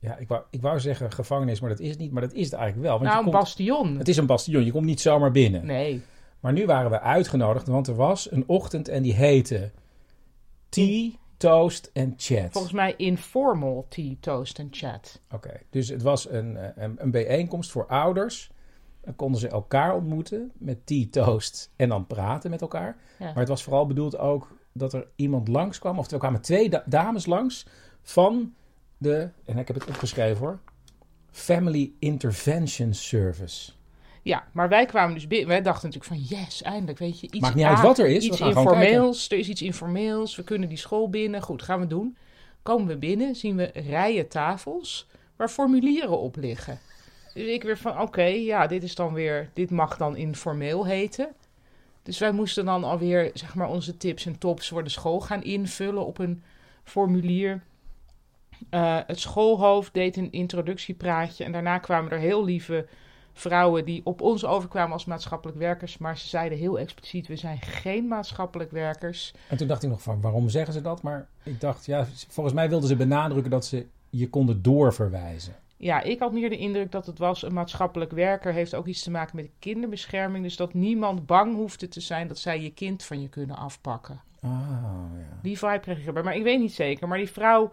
ja, 0.00 0.16
ik 0.16 0.28
wou, 0.28 0.42
ik 0.50 0.62
wou 0.62 0.80
zeggen 0.80 1.12
gevangenis, 1.12 1.60
maar 1.60 1.70
dat 1.70 1.80
is 1.80 1.90
het 1.90 1.98
niet. 1.98 2.12
Maar 2.12 2.22
dat 2.22 2.32
is 2.32 2.44
het 2.44 2.52
eigenlijk 2.52 2.88
wel. 2.88 2.98
Want 2.98 3.10
nou, 3.10 3.20
je 3.20 3.24
een 3.26 3.30
komt, 3.30 3.44
bastion. 3.44 3.98
het 3.98 4.08
is 4.08 4.16
een 4.16 4.26
bastion, 4.26 4.64
je 4.64 4.72
komt 4.72 4.86
niet 4.86 5.00
zomaar 5.00 5.30
binnen. 5.30 5.66
Nee. 5.66 6.02
Maar 6.40 6.52
nu 6.52 6.66
waren 6.66 6.90
we 6.90 7.00
uitgenodigd, 7.00 7.66
want 7.66 7.86
er 7.86 7.94
was 7.94 8.30
een 8.30 8.44
ochtend 8.46 8.88
en 8.88 9.02
die 9.02 9.14
heette 9.14 9.70
Tea, 10.68 11.10
Toast 11.36 11.90
en 11.92 12.14
Chat. 12.16 12.52
Volgens 12.52 12.72
mij 12.72 12.94
informal 12.96 13.86
tea, 13.88 14.14
toast 14.20 14.58
en 14.58 14.68
chat. 14.70 15.20
Oké, 15.30 15.60
dus 15.70 15.88
het 15.88 16.02
was 16.02 16.30
een, 16.30 16.56
eh, 16.56 16.82
een, 16.82 16.94
een 16.98 17.10
bijeenkomst 17.10 17.70
voor 17.70 17.86
ouders. 17.86 18.50
Dan 19.00 19.16
konden 19.16 19.40
ze 19.40 19.48
elkaar 19.48 19.94
ontmoeten 19.94 20.52
met 20.58 20.86
tea, 20.86 21.06
toast 21.10 21.70
en 21.76 21.88
dan 21.88 22.06
praten 22.06 22.50
met 22.50 22.60
elkaar. 22.60 22.96
Ja. 23.18 23.24
Maar 23.26 23.36
het 23.36 23.48
was 23.48 23.62
vooral 23.62 23.86
bedoeld 23.86 24.18
ook 24.18 24.56
dat 24.72 24.92
er 24.92 25.06
iemand 25.16 25.48
langskwam, 25.48 25.98
of 25.98 26.10
er 26.10 26.18
kwamen 26.18 26.40
twee 26.40 26.68
da- 26.68 26.84
dames 26.86 27.26
langs 27.26 27.66
van 28.02 28.54
de, 29.00 29.28
en 29.44 29.58
ik 29.58 29.66
heb 29.66 29.76
het 29.76 29.88
opgeschreven 29.88 30.38
hoor, 30.38 30.58
Family 31.30 31.92
Intervention 31.98 32.94
Service. 32.94 33.72
Ja, 34.22 34.44
maar 34.52 34.68
wij 34.68 34.86
kwamen 34.86 35.14
dus 35.14 35.26
binnen. 35.26 35.48
Wij 35.48 35.62
dachten 35.62 35.90
natuurlijk 35.90 36.28
van 36.28 36.38
yes, 36.38 36.62
eindelijk, 36.62 36.98
weet 36.98 37.20
je. 37.20 37.26
Iets, 37.26 37.40
Maakt 37.40 37.54
niet 37.54 37.64
uit 37.64 37.80
wat 37.80 37.98
er 37.98 38.06
is, 38.06 38.28
we 38.28 38.36
gaan 38.36 38.48
informeels. 38.48 39.30
Er 39.30 39.38
is 39.38 39.48
iets 39.48 39.62
informeels. 39.62 40.36
We 40.36 40.44
kunnen 40.44 40.68
die 40.68 40.78
school 40.78 41.10
binnen. 41.10 41.42
Goed, 41.42 41.62
gaan 41.62 41.80
we 41.80 41.86
doen. 41.86 42.16
Komen 42.62 42.86
we 42.86 42.96
binnen, 42.96 43.34
zien 43.34 43.56
we 43.56 43.70
rijen 43.74 44.28
tafels 44.28 45.08
waar 45.36 45.48
formulieren 45.48 46.18
op 46.18 46.36
liggen. 46.36 46.78
Dus 47.34 47.46
ik 47.46 47.62
weer 47.62 47.78
van, 47.78 48.00
oké, 48.00 48.22
ja, 48.22 48.66
dit 48.66 48.82
is 48.82 48.94
dan 48.94 49.12
weer, 49.12 49.50
dit 49.52 49.70
mag 49.70 49.96
dan 49.96 50.16
informeel 50.16 50.86
heten. 50.86 51.28
Dus 52.02 52.18
wij 52.18 52.32
moesten 52.32 52.64
dan 52.64 52.84
alweer, 52.84 53.30
zeg 53.34 53.54
maar, 53.54 53.68
onze 53.68 53.96
tips 53.96 54.26
en 54.26 54.38
tops 54.38 54.68
voor 54.68 54.84
de 54.84 54.90
school 54.90 55.20
gaan 55.20 55.42
invullen 55.42 56.06
op 56.06 56.18
een 56.18 56.42
formulier. 56.84 57.62
Eh, 58.68 58.98
het 59.06 59.20
schoolhoofd 59.20 59.94
deed 59.94 60.16
een 60.16 60.32
introductiepraatje 60.32 61.44
en 61.44 61.52
daarna 61.52 61.78
kwamen 61.78 62.10
er 62.10 62.18
heel 62.18 62.44
lieve 62.44 62.86
vrouwen 63.32 63.84
die 63.84 64.00
op 64.04 64.20
ons 64.20 64.44
overkwamen 64.44 64.92
als 64.92 65.04
maatschappelijk 65.04 65.58
werkers, 65.58 65.98
maar 65.98 66.18
ze 66.18 66.28
zeiden 66.28 66.58
heel 66.58 66.78
expliciet: 66.78 67.26
we 67.26 67.36
zijn 67.36 67.60
geen 67.60 68.08
maatschappelijk 68.08 68.70
werkers. 68.70 69.34
En 69.48 69.56
toen 69.56 69.66
dacht 69.66 69.82
ik 69.82 69.88
nog 69.88 70.02
van 70.02 70.20
waarom 70.20 70.48
zeggen 70.48 70.74
ze 70.74 70.80
dat? 70.80 71.02
Maar 71.02 71.28
ik 71.42 71.60
dacht, 71.60 71.86
ja, 71.86 72.06
volgens 72.28 72.54
mij 72.54 72.68
wilden 72.68 72.88
ze 72.88 72.96
benadrukken 72.96 73.50
dat 73.50 73.66
ze 73.66 73.86
je 74.10 74.28
konden 74.28 74.62
doorverwijzen. 74.62 75.54
Ja, 75.76 76.02
ik 76.02 76.18
had 76.18 76.32
meer 76.32 76.50
de 76.50 76.56
indruk 76.56 76.92
dat 76.92 77.06
het 77.06 77.18
was 77.18 77.42
een 77.42 77.52
maatschappelijk 77.52 78.10
werker. 78.10 78.52
Heeft 78.52 78.74
ook 78.74 78.86
iets 78.86 79.02
te 79.02 79.10
maken 79.10 79.36
met 79.36 79.50
kinderbescherming. 79.58 80.44
Dus 80.44 80.56
dat 80.56 80.74
niemand 80.74 81.26
bang 81.26 81.54
hoefde 81.54 81.88
te 81.88 82.00
zijn 82.00 82.28
dat 82.28 82.38
zij 82.38 82.60
je 82.60 82.70
kind 82.70 83.04
van 83.04 83.20
je 83.20 83.28
kunnen 83.28 83.56
afpakken. 83.56 84.20
Ah, 84.40 84.50
ja. 85.18 85.38
Die 85.42 85.58
vibe 85.58 85.80
kreeg 85.80 85.98
ik 85.98 86.06
erbij. 86.06 86.22
Maar 86.22 86.36
ik 86.36 86.42
weet 86.42 86.58
niet 86.58 86.72
zeker. 86.72 87.08
Maar 87.08 87.18
die 87.18 87.30
vrouw, 87.30 87.70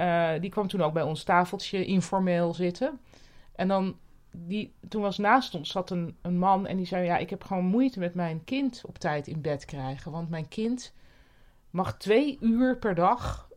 uh, 0.00 0.40
die 0.40 0.50
kwam 0.50 0.68
toen 0.68 0.82
ook 0.82 0.92
bij 0.92 1.02
ons 1.02 1.22
tafeltje 1.22 1.84
informeel 1.84 2.54
zitten. 2.54 3.00
En 3.54 3.68
dan, 3.68 3.98
die, 4.30 4.74
toen 4.88 5.02
was 5.02 5.18
naast 5.18 5.54
ons 5.54 5.70
zat 5.70 5.90
een, 5.90 6.16
een 6.22 6.38
man 6.38 6.66
en 6.66 6.76
die 6.76 6.86
zei... 6.86 7.04
Ja, 7.04 7.16
ik 7.16 7.30
heb 7.30 7.44
gewoon 7.44 7.64
moeite 7.64 7.98
met 7.98 8.14
mijn 8.14 8.44
kind 8.44 8.82
op 8.86 8.98
tijd 8.98 9.26
in 9.26 9.40
bed 9.40 9.64
krijgen. 9.64 10.12
Want 10.12 10.30
mijn 10.30 10.48
kind 10.48 10.94
mag 11.70 11.96
twee 11.96 12.38
uur 12.40 12.78
per 12.78 12.94
dag 12.94 13.48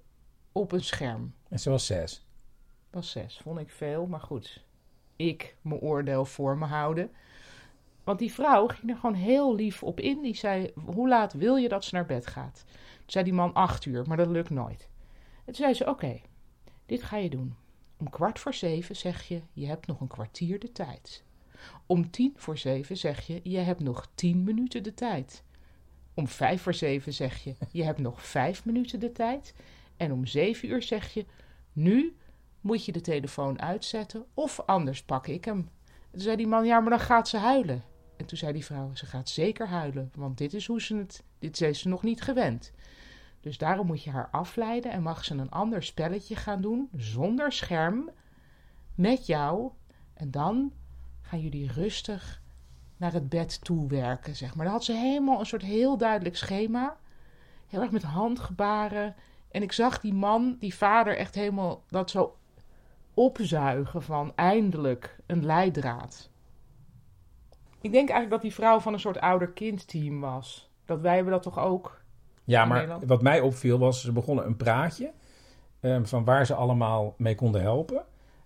op 0.51 0.71
een 0.71 0.83
scherm. 0.83 1.33
En 1.50 1.59
ze 1.59 1.69
was 1.69 1.85
zes? 1.85 2.25
Was 2.89 3.12
zes, 3.12 3.39
vond 3.43 3.59
ik 3.59 3.69
veel. 3.69 4.05
Maar 4.05 4.19
goed, 4.19 4.65
ik 5.15 5.55
mijn 5.62 5.79
oordeel 5.79 6.25
voor 6.25 6.57
me 6.57 6.65
houden. 6.65 7.12
Want 8.03 8.19
die 8.19 8.33
vrouw 8.33 8.67
ging 8.67 8.91
er 8.91 8.97
gewoon 8.97 9.15
heel 9.15 9.55
lief 9.55 9.83
op 9.83 10.00
in. 10.00 10.21
Die 10.21 10.35
zei, 10.35 10.71
hoe 10.85 11.07
laat 11.07 11.33
wil 11.33 11.55
je 11.55 11.69
dat 11.69 11.83
ze 11.83 11.95
naar 11.95 12.05
bed 12.05 12.27
gaat? 12.27 12.63
Toen 12.65 13.03
zei 13.05 13.23
die 13.23 13.33
man 13.33 13.53
acht 13.53 13.85
uur, 13.85 14.03
maar 14.07 14.17
dat 14.17 14.27
lukt 14.27 14.50
nooit. 14.50 14.89
En 15.38 15.53
toen 15.53 15.55
zei 15.55 15.73
ze, 15.73 15.85
oké, 15.85 16.21
dit 16.85 17.03
ga 17.03 17.17
je 17.17 17.29
doen. 17.29 17.55
Om 17.97 18.09
kwart 18.09 18.39
voor 18.39 18.53
zeven 18.53 18.95
zeg 18.95 19.27
je, 19.27 19.41
je 19.53 19.65
hebt 19.65 19.87
nog 19.87 20.01
een 20.01 20.07
kwartier 20.07 20.59
de 20.59 20.71
tijd. 20.71 21.23
Om 21.85 22.09
tien 22.09 22.33
voor 22.35 22.57
zeven 22.57 22.97
zeg 22.97 23.27
je, 23.27 23.39
je 23.43 23.57
hebt 23.57 23.79
nog 23.79 24.09
tien 24.15 24.43
minuten 24.43 24.83
de 24.83 24.93
tijd. 24.93 25.43
Om 26.13 26.27
vijf 26.27 26.61
voor 26.61 26.73
zeven 26.73 27.13
zeg 27.13 27.43
je, 27.43 27.55
je 27.71 27.83
hebt 27.83 27.99
nog 27.99 28.25
vijf 28.25 28.65
minuten 28.65 28.99
de 28.99 29.11
tijd. 29.11 29.53
En 29.97 30.11
om 30.11 30.25
zeven 30.25 30.69
uur 30.69 30.81
zeg 30.81 31.13
je, 31.13 31.25
nu 31.73 32.15
moet 32.61 32.85
je 32.85 32.91
de 32.91 33.01
telefoon 33.01 33.61
uitzetten 33.61 34.25
of 34.33 34.59
anders 34.59 35.03
pak 35.03 35.27
ik 35.27 35.45
hem. 35.45 35.69
toen 36.11 36.21
zei 36.21 36.35
die 36.35 36.47
man, 36.47 36.65
ja, 36.65 36.79
maar 36.79 36.89
dan 36.89 36.99
gaat 36.99 37.27
ze 37.27 37.37
huilen. 37.37 37.83
En 38.17 38.25
toen 38.25 38.37
zei 38.37 38.53
die 38.53 38.65
vrouw, 38.65 38.95
ze 38.95 39.05
gaat 39.05 39.29
zeker 39.29 39.67
huilen, 39.67 40.11
want 40.15 40.37
dit 40.37 40.53
is 40.53 40.65
hoe 40.65 40.81
ze 40.81 40.95
het, 40.95 41.23
dit 41.39 41.61
is 41.61 41.79
ze 41.79 41.87
nog 41.87 42.03
niet 42.03 42.21
gewend. 42.21 42.71
Dus 43.43 43.57
daarom 43.57 43.88
moet 43.88 44.03
je 44.03 44.09
haar 44.09 44.29
afleiden 44.31 44.91
en 44.91 45.01
mag 45.01 45.25
ze 45.25 45.33
een 45.33 45.51
ander 45.51 45.83
spelletje 45.83 46.35
gaan 46.35 46.62
doen, 46.62 46.89
zonder 46.95 47.51
scherm, 47.51 48.09
met 48.95 49.25
jou. 49.25 49.71
En 50.13 50.31
dan 50.31 50.71
gaan 51.21 51.39
jullie 51.39 51.71
rustig 51.71 52.41
naar 52.97 53.13
het 53.13 53.29
bed 53.29 53.63
toe 53.63 53.88
werken, 53.88 54.35
zeg 54.35 54.55
maar. 54.55 54.65
Dan 54.65 54.73
had 54.73 54.83
ze 54.83 54.93
helemaal 54.93 55.39
een 55.39 55.45
soort 55.45 55.62
heel 55.62 55.97
duidelijk 55.97 56.38
schema. 56.38 56.97
Heel 57.67 57.81
erg 57.81 57.91
met 57.91 58.03
handgebaren. 58.03 59.15
En 59.51 59.62
ik 59.62 59.71
zag 59.71 60.00
die 60.00 60.13
man, 60.13 60.57
die 60.59 60.75
vader, 60.75 61.17
echt 61.17 61.35
helemaal 61.35 61.83
dat 61.88 62.09
zo 62.09 62.38
opzuigen 63.13 64.03
van 64.03 64.31
eindelijk 64.35 65.19
een 65.25 65.45
leidraad. 65.45 66.29
Ik 67.81 67.91
denk 67.91 68.09
eigenlijk 68.09 68.29
dat 68.29 68.41
die 68.41 68.53
vrouw 68.53 68.79
van 68.79 68.93
een 68.93 69.00
soort 69.00 69.19
ouder-kind-team 69.19 70.19
was. 70.19 70.71
Dat 70.85 71.01
wij 71.01 71.15
hebben 71.15 71.33
dat 71.33 71.43
toch 71.43 71.59
ook. 71.59 72.02
Ja, 72.43 72.65
maar 72.65 73.05
wat 73.05 73.21
mij 73.21 73.39
opviel 73.39 73.79
was, 73.79 74.01
ze 74.01 74.12
begonnen 74.12 74.45
een 74.45 74.55
praatje 74.55 75.12
um, 75.81 76.07
van 76.07 76.23
waar 76.23 76.45
ze 76.45 76.53
allemaal 76.53 77.13
mee 77.17 77.35
konden 77.35 77.62
helpen. 77.62 78.03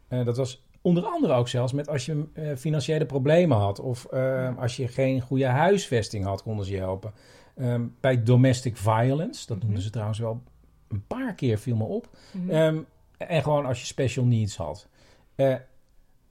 Uh, 0.10 0.26
dat 0.26 0.38
was 0.38 0.66
onder 0.82 1.06
andere 1.06 1.34
ook 1.34 1.48
zelfs 1.48 1.74
met 1.74 1.90
als 1.90 2.06
je 2.06 2.26
uh, 2.34 2.56
financiële 2.56 3.06
problemen 3.06 3.58
had 3.58 3.80
of 3.80 4.08
uh, 4.14 4.58
als 4.58 4.76
je 4.76 4.88
geen 4.88 5.22
goede 5.22 5.46
huisvesting 5.46 6.26
had, 6.26 6.44
konden 6.44 6.66
ze 6.66 6.72
je 6.72 6.78
helpen. 6.78 7.14
Um, 7.60 7.96
bij 8.00 8.24
domestic 8.24 8.78
violence, 8.78 9.48
dat 9.48 9.50
noemden 9.50 9.68
mm 9.68 9.74
-hmm. 9.74 9.82
ze 9.82 9.90
trouwens 9.90 10.20
wel 10.20 10.42
een 10.88 11.04
paar 11.08 11.34
keer, 11.34 11.58
viel 11.58 11.76
me 11.76 11.84
op. 11.84 12.10
Mm 12.32 12.50
-hmm. 12.50 12.58
um, 12.58 12.86
en 13.18 13.44
gewoon 13.44 13.66
als 13.66 13.80
je 13.80 13.86
special 13.86 14.26
needs 14.26 14.58
had. 14.58 14.88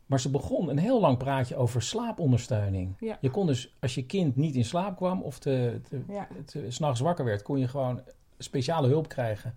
Maar 0.06 0.20
ze 0.20 0.30
begon 0.30 0.68
een 0.68 0.78
heel 0.78 1.00
lang 1.00 1.18
praatje 1.18 1.56
over 1.56 1.82
slaapondersteuning. 1.82 2.94
Ja. 2.98 3.18
Je 3.20 3.30
kon 3.30 3.46
dus, 3.46 3.74
als 3.80 3.94
je 3.94 4.06
kind 4.06 4.36
niet 4.36 4.54
in 4.54 4.64
slaap 4.64 4.96
kwam 4.96 5.22
of 5.22 5.38
te, 5.38 5.80
te, 5.88 6.02
Ja. 6.08 6.28
te, 6.44 6.64
s'nachts 6.70 7.00
wakker 7.00 7.24
werd, 7.24 7.42
kon 7.42 7.58
je 7.58 7.68
gewoon 7.68 8.00
speciale 8.38 8.88
hulp 8.88 9.08
krijgen 9.08 9.56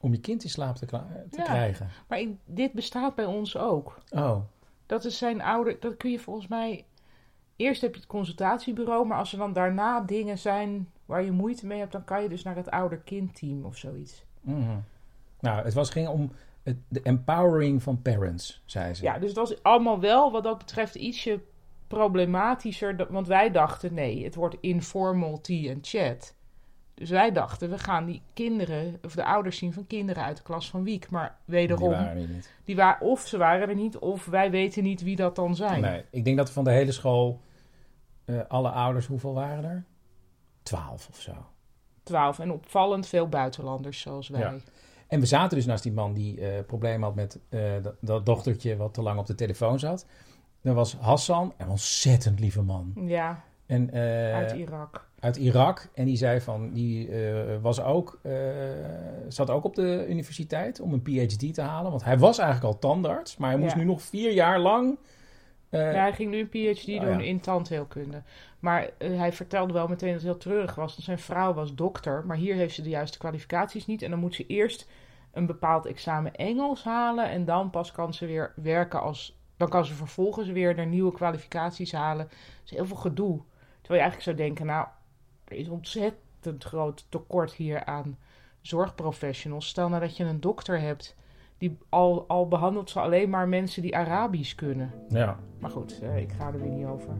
om 0.00 0.12
je 0.12 0.20
kind 0.20 0.44
in 0.44 0.50
slaap 0.50 0.76
te, 0.76 0.86
Ja. 1.30 1.42
krijgen. 1.42 1.88
Maar 2.08 2.22
dit 2.44 2.72
bestaat 2.72 3.14
bij 3.14 3.24
ons 3.24 3.56
ook. 3.56 3.98
Oh, 4.10 4.36
Dat 4.86 5.04
is 5.04 5.18
zijn 5.18 5.42
ouder. 5.42 5.76
Dat 5.80 5.96
kun 5.96 6.10
je 6.10 6.18
volgens 6.18 6.46
mij. 6.46 6.84
Eerst 7.56 7.80
heb 7.80 7.94
je 7.94 8.00
het 8.00 8.08
consultatiebureau, 8.08 9.06
maar 9.06 9.18
als 9.18 9.32
er 9.32 9.38
dan 9.38 9.52
daarna 9.52 10.00
dingen 10.00 10.38
zijn 10.38 10.88
waar 11.06 11.22
je 11.22 11.30
moeite 11.30 11.66
mee 11.66 11.78
hebt, 11.78 11.92
dan 11.92 12.04
kan 12.04 12.22
je 12.22 12.28
dus 12.28 12.42
naar 12.42 12.56
het 12.56 12.70
ouder-kindteam 12.70 13.64
of 13.64 13.76
zoiets. 13.76 14.24
mhm. 14.40 14.78
Nou, 15.40 15.64
het 15.64 15.74
was, 15.74 15.90
ging 15.90 16.08
om 16.08 16.32
de 16.88 17.02
empowering 17.02 17.82
van 17.82 18.02
parents, 18.02 18.62
zei 18.66 18.94
ze. 18.94 19.02
Ja, 19.02 19.18
dus 19.18 19.28
het 19.28 19.38
was 19.38 19.62
allemaal 19.62 20.00
wel 20.00 20.32
wat 20.32 20.42
dat 20.42 20.58
betreft 20.58 20.94
ietsje 20.94 21.40
problematischer. 21.88 23.06
Want 23.10 23.26
wij 23.26 23.50
dachten, 23.50 23.94
nee, 23.94 24.24
het 24.24 24.34
wordt 24.34 24.56
informal 24.60 25.40
tea 25.40 25.70
en 25.70 25.78
chat. 25.82 26.34
Dus 26.94 27.10
wij 27.10 27.32
dachten, 27.32 27.70
we 27.70 27.78
gaan 27.78 28.04
die 28.04 28.22
kinderen, 28.34 28.98
of 29.04 29.14
de 29.14 29.24
ouders 29.24 29.58
zien 29.58 29.72
van 29.72 29.86
kinderen 29.86 30.22
uit 30.24 30.36
de 30.36 30.42
klas 30.42 30.70
van 30.70 30.82
Wiek. 30.84 31.10
Maar 31.10 31.38
Die 31.44 31.54
wederom, 31.54 31.88
die 31.88 31.98
waren 31.98 32.22
er 32.22 32.28
niet. 32.64 32.76
wa- 32.76 32.96
of 33.00 33.20
ze 33.26 33.36
waren 33.38 33.68
er 33.68 33.74
niet, 33.74 33.98
of 33.98 34.26
wij 34.26 34.50
weten 34.50 34.82
niet 34.82 35.02
wie 35.02 35.16
dat 35.16 35.36
dan 35.36 35.56
zijn. 35.56 35.80
Nee, 35.80 36.04
ik 36.10 36.24
denk 36.24 36.36
dat 36.36 36.50
van 36.50 36.64
de 36.64 36.70
hele 36.70 36.92
school, 36.92 37.40
eh, 38.24 38.40
alle 38.48 38.68
ouders, 38.70 39.06
hoeveel 39.06 39.34
waren 39.34 39.64
er? 39.64 39.84
Twaalf 40.62 41.08
of 41.08 41.20
zo. 41.20 41.32
Twaalf. 42.02 42.38
En 42.38 42.50
opvallend 42.52 43.06
veel 43.06 43.28
buitenlanders 43.28 44.00
zoals 44.00 44.28
wij. 44.28 44.40
Ja. 44.40 44.54
En 45.12 45.20
we 45.20 45.26
zaten 45.26 45.56
dus 45.56 45.66
naast 45.66 45.82
die 45.82 45.92
man 45.92 46.12
die 46.12 46.40
eh 46.40 46.64
problemen 46.66 47.02
had 47.02 47.14
met 47.14 47.38
eh, 47.48 47.60
dat, 48.00 48.26
dochtertje 48.26 48.76
wat 48.76 48.94
te 48.94 49.02
lang 49.02 49.18
op 49.18 49.26
de 49.26 49.34
telefoon 49.34 49.78
zat. 49.78 50.06
Dat 50.62 50.74
was 50.74 50.96
Hassan, 51.00 51.52
een 51.58 51.68
ontzettend 51.68 52.40
lieve 52.40 52.62
man. 52.62 52.92
Ja, 53.06 53.44
En, 53.66 53.90
eh, 53.90 54.34
uit 54.34 54.52
Irak. 54.52 55.08
uit 55.20 55.36
Irak. 55.36 55.88
En 55.94 56.04
die 56.04 56.16
zei 56.16 56.40
van, 56.40 56.72
die 56.72 57.10
was 57.60 57.80
ook, 57.82 58.20
zat 59.28 59.50
ook 59.50 59.64
op 59.64 59.74
de 59.74 60.06
universiteit 60.08 60.80
om 60.80 60.92
een 60.92 61.02
PhD 61.02 61.54
te 61.54 61.60
halen. 61.62 61.90
Want 61.90 62.04
hij 62.04 62.18
was 62.18 62.38
eigenlijk 62.38 62.74
al 62.74 62.80
tandarts, 62.80 63.36
maar 63.36 63.50
hij 63.50 63.58
moest 63.58 63.72
Ja. 63.72 63.78
nu 63.78 63.84
nog 63.84 64.02
vier 64.02 64.32
jaar 64.32 64.58
lang. 64.58 64.98
Ja, 65.68 65.78
hij 65.78 66.12
ging 66.12 66.30
nu 66.30 66.38
een 66.38 66.48
PhD 66.74 66.88
oh, 66.88 67.00
doen 67.00 67.18
ja. 67.18 67.24
in 67.24 67.40
tandheelkunde. 67.40 68.22
Maar 68.58 68.90
hij 68.98 69.32
vertelde 69.32 69.72
wel 69.72 69.88
meteen 69.88 70.12
dat 70.12 70.22
het 70.22 70.30
heel 70.30 70.40
treurig 70.40 70.74
was. 70.74 70.92
Want 70.92 71.04
zijn 71.04 71.18
vrouw 71.18 71.54
was 71.54 71.74
dokter, 71.74 72.26
maar 72.26 72.36
hier 72.36 72.54
heeft 72.54 72.74
ze 72.74 72.82
de 72.82 72.88
juiste 72.88 73.18
kwalificaties 73.18 73.86
niet. 73.86 74.02
En 74.02 74.10
dan 74.10 74.18
moet 74.18 74.34
ze 74.34 74.46
eerst 74.46 74.88
een 75.32 75.46
bepaald 75.46 75.86
examen 75.86 76.34
Engels 76.34 76.84
halen. 76.84 77.30
En 77.30 77.44
dan 77.44 77.70
pas 77.70 77.92
kan 77.92 78.14
ze 78.14 78.26
weer 78.26 78.52
werken 78.56 79.00
als... 79.00 79.40
Dan 79.56 79.68
kan 79.68 79.84
ze 79.84 79.94
vervolgens 79.94 80.48
weer 80.48 80.74
naar 80.74 80.86
nieuwe 80.86 81.12
kwalificaties 81.12 81.92
halen. 81.92 82.26
Dat 82.28 82.64
is 82.64 82.70
heel 82.70 82.86
veel 82.86 82.96
gedoe. 82.96 83.40
Terwijl 83.80 84.02
je 84.04 84.10
eigenlijk 84.10 84.22
zou 84.22 84.36
denken, 84.36 84.66
nou, 84.66 84.86
er 85.44 85.56
is 85.56 85.68
ontzettend 85.68 86.64
groot 86.64 87.06
tekort 87.08 87.52
hier 87.52 87.84
aan 87.84 88.18
zorgprofessionals. 88.60 89.68
Stel 89.68 89.88
nou 89.88 90.00
dat 90.00 90.16
je 90.16 90.24
een 90.24 90.40
dokter 90.40 90.80
hebt, 90.80 91.16
die 91.58 91.78
al, 91.88 92.28
al 92.28 92.48
behandelt 92.48 92.90
ze 92.90 93.00
alleen 93.00 93.30
maar 93.30 93.48
mensen 93.48 93.82
die 93.82 93.96
Arabisch 93.96 94.54
kunnen. 94.54 94.92
ja. 95.08 95.38
Maar 95.58 95.70
goed, 95.70 96.00
eh, 96.00 96.16
ik 96.16 96.32
ga 96.32 96.46
er 96.46 96.60
weer 96.60 96.70
niet 96.70 96.86
over. 96.86 97.14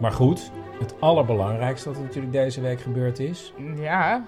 Maar 0.00 0.12
goed, 0.12 0.50
het 0.78 1.00
allerbelangrijkste 1.00 1.88
dat 1.88 1.96
er 1.96 2.02
natuurlijk 2.04 2.32
deze 2.32 2.60
week 2.60 2.80
gebeurd 2.80 3.18
is. 3.18 3.52
Ja, 3.76 4.24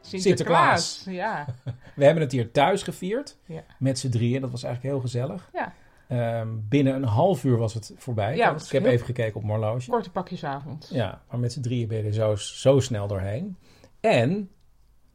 Sinterklaas. 0.00 1.04
Ja, 1.08 1.46
We 1.96 2.04
hebben 2.04 2.22
het 2.22 2.32
hier 2.32 2.50
thuis 2.50 2.82
gevierd. 2.82 3.36
Ja. 3.44 3.62
Met 3.78 3.98
z'n 3.98 4.08
drieën. 4.08 4.40
Dat 4.40 4.50
was 4.50 4.62
eigenlijk 4.62 4.94
heel 4.94 5.02
gezellig. 5.02 5.50
Ja. 5.52 5.74
Ehm, 6.08 6.48
binnen 6.68 6.94
een 6.94 7.04
half 7.04 7.44
uur 7.44 7.56
was 7.56 7.74
het 7.74 7.92
voorbij. 7.96 8.36
Ja, 8.36 8.50
ik, 8.54 8.70
heb 8.70 8.84
even 8.84 9.06
gekeken 9.06 9.34
op 9.34 9.42
mijn 9.42 9.58
horloge. 9.58 9.90
korte 9.90 10.10
pakjesavond. 10.10 10.88
Ja, 10.92 11.22
maar 11.30 11.38
met 11.38 11.52
z'n 11.52 11.60
drieën 11.60 11.88
ben 11.88 11.98
je 11.98 12.04
er 12.04 12.12
zo, 12.12 12.36
zo 12.36 12.80
snel 12.80 13.06
doorheen. 13.06 13.56
En 14.00 14.50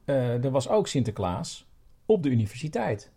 eh, 0.05 0.43
er 0.43 0.51
was 0.51 0.69
ook 0.69 0.87
Sinterklaas 0.87 1.67
op 2.05 2.23
de 2.23 2.29
universiteit. 2.29 3.11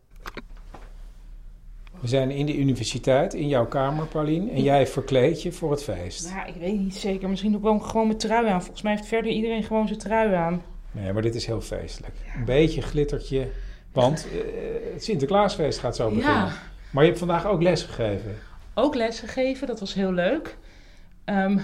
We 2.00 2.08
zijn 2.08 2.30
in 2.30 2.46
de 2.46 2.56
universiteit, 2.56 3.34
in 3.34 3.48
jouw 3.48 3.66
kamer, 3.66 4.06
Paulien. 4.06 4.50
En 4.50 4.62
jij 4.62 4.86
verkleed 4.86 5.42
je 5.42 5.52
voor 5.52 5.70
het 5.70 5.82
feest. 5.82 6.34
Nou, 6.34 6.48
ik 6.48 6.54
weet 6.54 6.78
niet 6.78 6.96
zeker. 6.96 7.28
Misschien 7.28 7.54
ook 7.56 7.62
wel 7.62 7.78
gewoon 7.78 8.06
mijn 8.06 8.18
trui 8.18 8.46
aan. 8.46 8.62
Volgens 8.62 8.82
mij 8.82 8.92
heeft 8.92 9.06
verder 9.06 9.32
iedereen 9.32 9.62
gewoon 9.62 9.86
zijn 9.86 9.98
trui 9.98 10.34
aan. 10.34 10.62
Nee, 10.92 11.12
maar 11.12 11.22
dit 11.22 11.34
is 11.34 11.46
heel 11.46 11.60
feestelijk. 11.60 12.14
Een 12.36 12.44
beetje 12.44 12.82
glittertje. 12.82 13.50
Want 13.92 14.26
uh, 14.32 14.40
het 14.92 15.04
Sinterklaasfeest 15.04 15.78
gaat 15.78 15.96
zo 15.96 16.08
beginnen. 16.08 16.44
Ja. 16.44 16.52
Maar 16.90 17.02
je 17.02 17.08
hebt 17.08 17.18
vandaag 17.18 17.46
ook 17.46 17.62
les 17.62 17.82
gegeven. 17.82 18.36
Ook 18.74 18.94
les 18.94 19.20
gegeven, 19.20 19.66
dat 19.66 19.80
was 19.80 19.94
heel 19.94 20.12
leuk. 20.12 20.56
Um, 21.24 21.60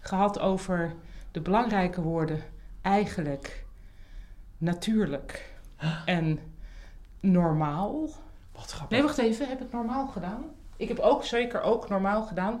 gehad 0.00 0.40
over 0.40 0.94
de 1.30 1.40
belangrijke 1.40 2.02
woorden 2.02 2.42
eigenlijk, 2.82 3.64
natuurlijk 4.58 5.50
en 6.04 6.38
normaal. 7.20 8.08
Wat 8.62 8.70
grappig. 8.72 8.98
Nee, 8.98 9.06
wacht 9.06 9.18
even. 9.18 9.48
Heb 9.48 9.60
ik 9.60 9.72
normaal 9.72 10.06
gedaan? 10.06 10.44
Ik 10.76 10.88
heb 10.88 10.98
ook 10.98 11.24
zeker 11.24 11.62
ook 11.62 11.88
normaal 11.88 12.22
gedaan. 12.22 12.54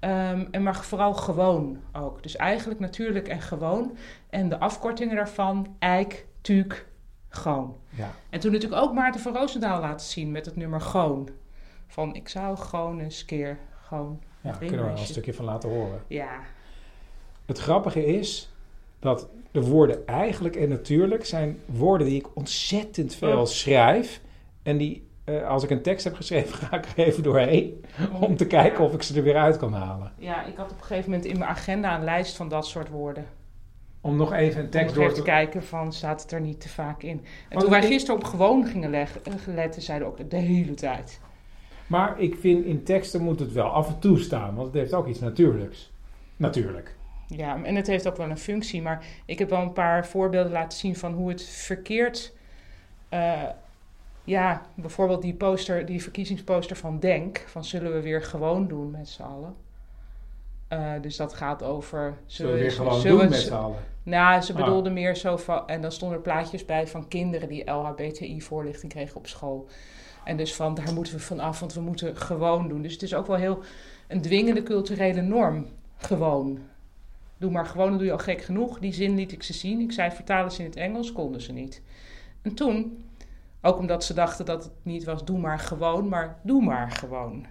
Um, 0.00 0.48
en 0.50 0.62
maar 0.62 0.76
vooral 0.76 1.14
gewoon 1.14 1.80
ook. 1.92 2.22
Dus 2.22 2.36
eigenlijk 2.36 2.80
natuurlijk 2.80 3.28
en 3.28 3.40
gewoon. 3.40 3.96
En 4.30 4.48
de 4.48 4.58
afkortingen 4.58 5.16
daarvan, 5.16 5.76
eik, 5.78 6.26
tuuk, 6.40 6.86
gewoon. 7.28 7.76
Ja. 7.88 8.10
En 8.30 8.40
toen 8.40 8.52
natuurlijk 8.52 8.82
ook 8.82 8.94
Maarten 8.94 9.20
van 9.20 9.34
Roosendaal 9.34 9.80
laten 9.80 10.06
zien 10.06 10.30
met 10.30 10.46
het 10.46 10.56
nummer 10.56 10.80
gewoon. 10.80 11.28
Van 11.86 12.14
ik 12.14 12.28
zou 12.28 12.56
gewoon 12.56 13.00
eens 13.00 13.24
keer 13.24 13.58
gewoon. 13.80 14.20
Ja, 14.40 14.50
daar 14.50 14.58
kunnen 14.58 14.78
we 14.78 14.84
wel 14.84 14.98
een 14.98 15.06
stukje 15.06 15.34
van 15.34 15.44
laten 15.44 15.68
horen. 15.68 16.02
Ja. 16.06 16.40
Het 17.46 17.58
grappige 17.58 18.06
is 18.06 18.50
dat 18.98 19.28
de 19.50 19.62
woorden 19.62 20.06
eigenlijk 20.06 20.56
en 20.56 20.68
natuurlijk 20.68 21.24
zijn 21.24 21.58
woorden 21.66 22.06
die 22.06 22.18
ik 22.18 22.36
ontzettend 22.36 23.14
veel 23.14 23.40
oh. 23.40 23.46
schrijf. 23.46 24.20
En 24.62 24.76
die, 24.76 25.05
uh, 25.26 25.48
als 25.48 25.64
ik 25.64 25.70
een 25.70 25.82
tekst 25.82 26.04
heb 26.04 26.14
geschreven, 26.14 26.54
ga 26.66 26.76
ik 26.76 26.86
er 26.96 27.04
even 27.04 27.22
doorheen. 27.22 27.84
Om 28.20 28.36
te 28.36 28.46
kijken 28.46 28.84
of 28.84 28.94
ik 28.94 29.02
ze 29.02 29.16
er 29.16 29.22
weer 29.22 29.36
uit 29.36 29.56
kan 29.56 29.72
halen. 29.72 30.12
Ja, 30.18 30.44
ik 30.44 30.56
had 30.56 30.70
op 30.70 30.78
een 30.78 30.84
gegeven 30.84 31.10
moment 31.10 31.28
in 31.28 31.38
mijn 31.38 31.50
agenda 31.50 31.96
een 31.96 32.04
lijst 32.04 32.36
van 32.36 32.48
dat 32.48 32.66
soort 32.66 32.88
woorden. 32.88 33.26
Om 34.00 34.16
nog 34.16 34.32
even 34.32 34.62
een 34.62 34.70
tekst 34.70 34.94
door 34.94 35.12
te... 35.12 35.22
kijken 35.22 35.62
van, 35.62 35.92
staat 35.92 36.22
het 36.22 36.32
er 36.32 36.40
niet 36.40 36.60
te 36.60 36.68
vaak 36.68 37.02
in. 37.02 37.24
En 37.48 37.58
toen 37.58 37.70
wij 37.70 37.82
gisteren 37.82 38.16
op 38.16 38.24
gewoon 38.24 38.66
gingen 38.66 38.90
leggen, 38.90 39.20
letten, 39.46 39.82
zeiden 39.82 40.08
ook 40.08 40.30
de 40.30 40.36
hele 40.36 40.74
tijd. 40.74 41.20
Maar 41.86 42.20
ik 42.20 42.36
vind 42.36 42.64
in 42.64 42.82
teksten 42.82 43.22
moet 43.22 43.40
het 43.40 43.52
wel 43.52 43.68
af 43.68 43.88
en 43.88 43.98
toe 43.98 44.18
staan, 44.18 44.54
want 44.54 44.66
het 44.66 44.76
heeft 44.76 44.92
ook 44.92 45.06
iets 45.06 45.20
natuurlijks. 45.20 45.92
Natuurlijk. 46.36 46.94
Ja, 47.26 47.62
en 47.62 47.74
het 47.74 47.86
heeft 47.86 48.08
ook 48.08 48.16
wel 48.16 48.30
een 48.30 48.38
functie. 48.38 48.82
Maar 48.82 49.04
ik 49.24 49.38
heb 49.38 49.50
wel 49.50 49.60
een 49.60 49.72
paar 49.72 50.06
voorbeelden 50.06 50.52
laten 50.52 50.78
zien 50.78 50.96
van 50.96 51.12
hoe 51.12 51.28
het 51.28 51.42
verkeerd. 51.42 52.32
Uh, 53.10 53.42
ja, 54.26 54.62
bijvoorbeeld 54.74 55.22
die 55.22 55.34
poster, 55.34 55.86
die 55.86 56.02
verkiezingsposter 56.02 56.76
van 56.76 56.98
Denk. 56.98 57.44
Van 57.46 57.64
zullen 57.64 57.92
we 57.92 58.00
weer 58.00 58.22
gewoon 58.22 58.68
doen 58.68 58.90
met 58.90 59.08
z'n 59.08 59.22
allen. 59.22 59.54
Uh, 60.72 60.92
dus 61.00 61.16
dat 61.16 61.34
gaat 61.34 61.62
over. 61.62 62.18
Zullen 62.26 62.52
we 62.52 62.58
weer 62.58 62.72
gewoon 62.72 63.02
doen 63.02 63.16
met 63.16 63.34
z'n 63.34 63.52
allen? 63.52 63.78
Nou, 64.02 64.40
ze 64.40 64.52
ah. 64.52 64.58
bedoelde 64.58 64.90
meer 64.90 65.16
zo 65.16 65.36
van. 65.36 65.68
En 65.68 65.80
dan 65.80 65.92
stonden 65.92 66.16
er 66.16 66.22
plaatjes 66.22 66.64
bij 66.64 66.86
van 66.86 67.08
kinderen 67.08 67.48
die 67.48 67.70
LHBTI-voorlichting 67.70 68.92
kregen 68.92 69.16
op 69.16 69.26
school. 69.26 69.68
En 70.24 70.36
dus 70.36 70.54
van 70.54 70.74
daar 70.74 70.92
moeten 70.94 71.14
we 71.14 71.20
vanaf, 71.20 71.60
want 71.60 71.74
we 71.74 71.80
moeten 71.80 72.16
gewoon 72.16 72.68
doen. 72.68 72.82
Dus 72.82 72.92
het 72.92 73.02
is 73.02 73.14
ook 73.14 73.26
wel 73.26 73.36
heel 73.36 73.62
een 74.08 74.20
dwingende 74.20 74.62
culturele 74.62 75.22
norm. 75.22 75.66
Gewoon. 75.96 76.58
Doe 77.38 77.50
maar 77.50 77.66
gewoon, 77.66 77.88
dan 77.88 77.96
doe 77.98 78.06
je 78.06 78.12
al 78.12 78.18
gek 78.18 78.42
genoeg. 78.42 78.78
Die 78.78 78.92
zin 78.92 79.14
liet 79.14 79.32
ik 79.32 79.42
ze 79.42 79.52
zien. 79.52 79.80
Ik 79.80 79.92
zei 79.92 80.10
vertalen 80.10 80.52
ze 80.52 80.58
in 80.58 80.68
het 80.68 80.76
Engels, 80.76 81.12
konden 81.12 81.40
ze 81.40 81.52
niet. 81.52 81.82
En 82.42 82.54
toen, 82.54 83.04
ook 83.66 83.78
omdat 83.78 84.04
ze 84.04 84.14
dachten 84.14 84.44
dat 84.44 84.64
het 84.64 84.72
niet 84.82 85.04
was 85.04 85.24
doe 85.24 85.38
maar 85.38 85.58
gewoon, 85.58 86.08
maar 86.08 86.38
doe 86.42 86.62
maar 86.62 86.90
gewoon. 86.90 87.46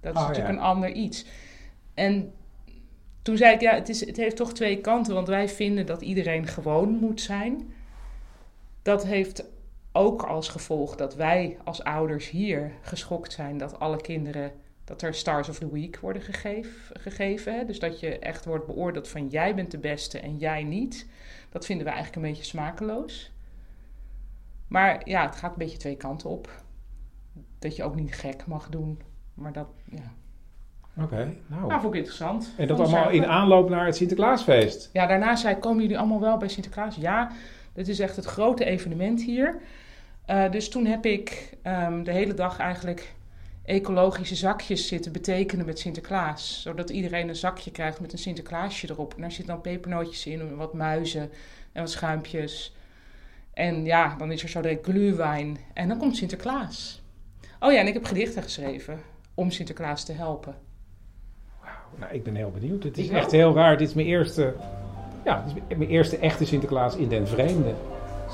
Dat 0.00 0.14
is 0.14 0.20
oh, 0.20 0.28
natuurlijk 0.28 0.54
een 0.54 0.64
ander 0.64 0.92
iets. 0.92 1.24
En 1.94 2.32
toen 3.22 3.36
zei 3.36 3.54
ik, 3.54 3.60
ja, 3.60 3.74
het, 3.74 3.88
is, 3.88 4.06
het 4.06 4.16
heeft 4.16 4.36
toch 4.36 4.52
twee 4.52 4.80
kanten, 4.80 5.14
want 5.14 5.28
wij 5.28 5.48
vinden 5.48 5.86
dat 5.86 6.02
iedereen 6.02 6.46
gewoon 6.46 6.90
moet 6.90 7.20
zijn. 7.20 7.72
Dat 8.82 9.04
heeft 9.04 9.44
ook 9.92 10.22
als 10.22 10.48
gevolg 10.48 10.96
dat 10.96 11.14
wij 11.14 11.56
als 11.64 11.84
ouders 11.84 12.30
hier 12.30 12.72
geschokt 12.82 13.32
zijn 13.32 13.58
dat 13.58 13.78
alle 13.78 14.00
kinderen 14.00 14.52
dat 14.84 15.02
er 15.02 15.14
Stars 15.14 15.48
of 15.48 15.58
the 15.58 15.72
Week 15.72 15.98
worden 15.98 16.22
gegeven. 16.22 17.00
gegeven 17.00 17.54
hè? 17.54 17.64
Dus 17.64 17.78
dat 17.78 18.00
je 18.00 18.18
echt 18.18 18.44
wordt 18.44 18.66
beoordeeld 18.66 19.08
van 19.08 19.28
jij 19.28 19.54
bent 19.54 19.70
de 19.70 19.78
beste 19.78 20.18
en 20.18 20.36
jij 20.36 20.64
niet. 20.64 21.06
Dat 21.50 21.66
vinden 21.66 21.86
we 21.86 21.92
eigenlijk 21.92 22.22
een 22.22 22.30
beetje 22.30 22.48
smakeloos. 22.48 23.30
Maar 24.70 25.00
ja, 25.04 25.26
het 25.26 25.36
gaat 25.36 25.50
een 25.50 25.58
beetje 25.58 25.78
twee 25.78 25.96
kanten 25.96 26.30
op. 26.30 26.62
Dat 27.58 27.76
je 27.76 27.82
ook 27.82 27.94
niet 27.94 28.14
gek 28.14 28.46
mag 28.46 28.68
doen. 28.68 29.00
Maar 29.34 29.52
dat, 29.52 29.68
ja. 29.84 30.12
Oké, 31.02 31.34
nou. 31.46 31.66
Nou, 31.66 31.80
vond 31.80 31.94
ik 31.94 31.98
interessant. 31.98 32.52
En 32.56 32.66
dat 32.66 32.80
allemaal 32.80 33.10
in 33.10 33.26
aanloop 33.26 33.68
naar 33.68 33.86
het 33.86 33.96
Sinterklaasfeest? 33.96 34.90
Ja, 34.92 35.06
daarna 35.06 35.36
zei 35.36 35.56
komen 35.56 35.82
jullie 35.82 35.98
allemaal 35.98 36.20
wel 36.20 36.36
bij 36.36 36.48
Sinterklaas? 36.48 36.96
Ja, 36.96 37.30
dit 37.72 37.88
is 37.88 37.98
echt 37.98 38.16
het 38.16 38.24
grote 38.24 38.64
evenement 38.64 39.22
hier. 39.22 39.60
Uh, 40.26 40.50
dus 40.50 40.68
toen 40.68 40.86
heb 40.86 41.06
ik 41.06 41.56
um, 41.66 42.04
de 42.04 42.12
hele 42.12 42.34
dag 42.34 42.58
eigenlijk 42.58 43.14
ecologische 43.64 44.34
zakjes 44.34 44.88
zitten 44.88 45.12
betekenen 45.12 45.66
met 45.66 45.78
Sinterklaas. 45.78 46.62
Zodat 46.62 46.90
iedereen 46.90 47.28
een 47.28 47.36
zakje 47.36 47.70
krijgt 47.70 48.00
met 48.00 48.12
een 48.12 48.18
Sinterklaasje 48.18 48.90
erop. 48.90 49.14
En 49.14 49.20
daar 49.20 49.32
zitten 49.32 49.54
dan 49.54 49.62
pepernootjes 49.62 50.26
in, 50.26 50.56
wat 50.56 50.74
muizen 50.74 51.30
en 51.72 51.82
wat 51.82 51.90
schuimpjes. 51.90 52.74
En 53.60 53.84
ja, 53.84 54.14
dan 54.18 54.32
is 54.32 54.42
er 54.42 54.48
zo 54.48 54.60
de 54.60 54.78
glühwein. 54.82 55.58
En 55.72 55.88
dan 55.88 55.98
komt 55.98 56.16
Sinterklaas. 56.16 57.02
Oh 57.58 57.72
ja, 57.72 57.78
en 57.78 57.86
ik 57.86 57.94
heb 57.94 58.04
gedichten 58.04 58.42
geschreven 58.42 59.00
om 59.34 59.50
Sinterklaas 59.50 60.04
te 60.04 60.12
helpen. 60.12 60.54
Wauw, 61.60 61.72
nou 61.96 62.12
ik 62.12 62.22
ben 62.22 62.34
heel 62.34 62.50
benieuwd. 62.50 62.82
Het 62.82 62.98
is 62.98 63.08
echt 63.08 63.30
heel 63.30 63.54
raar. 63.54 63.76
Dit 63.76 63.88
is 63.88 63.94
mijn 63.94 64.06
eerste, 64.06 64.54
ja, 65.24 65.44
dit 65.46 65.62
is 65.68 65.76
mijn 65.76 65.90
eerste 65.90 66.18
echte 66.18 66.46
Sinterklaas 66.46 66.96
in 66.96 67.08
den 67.08 67.28
vreemde. 67.28 67.74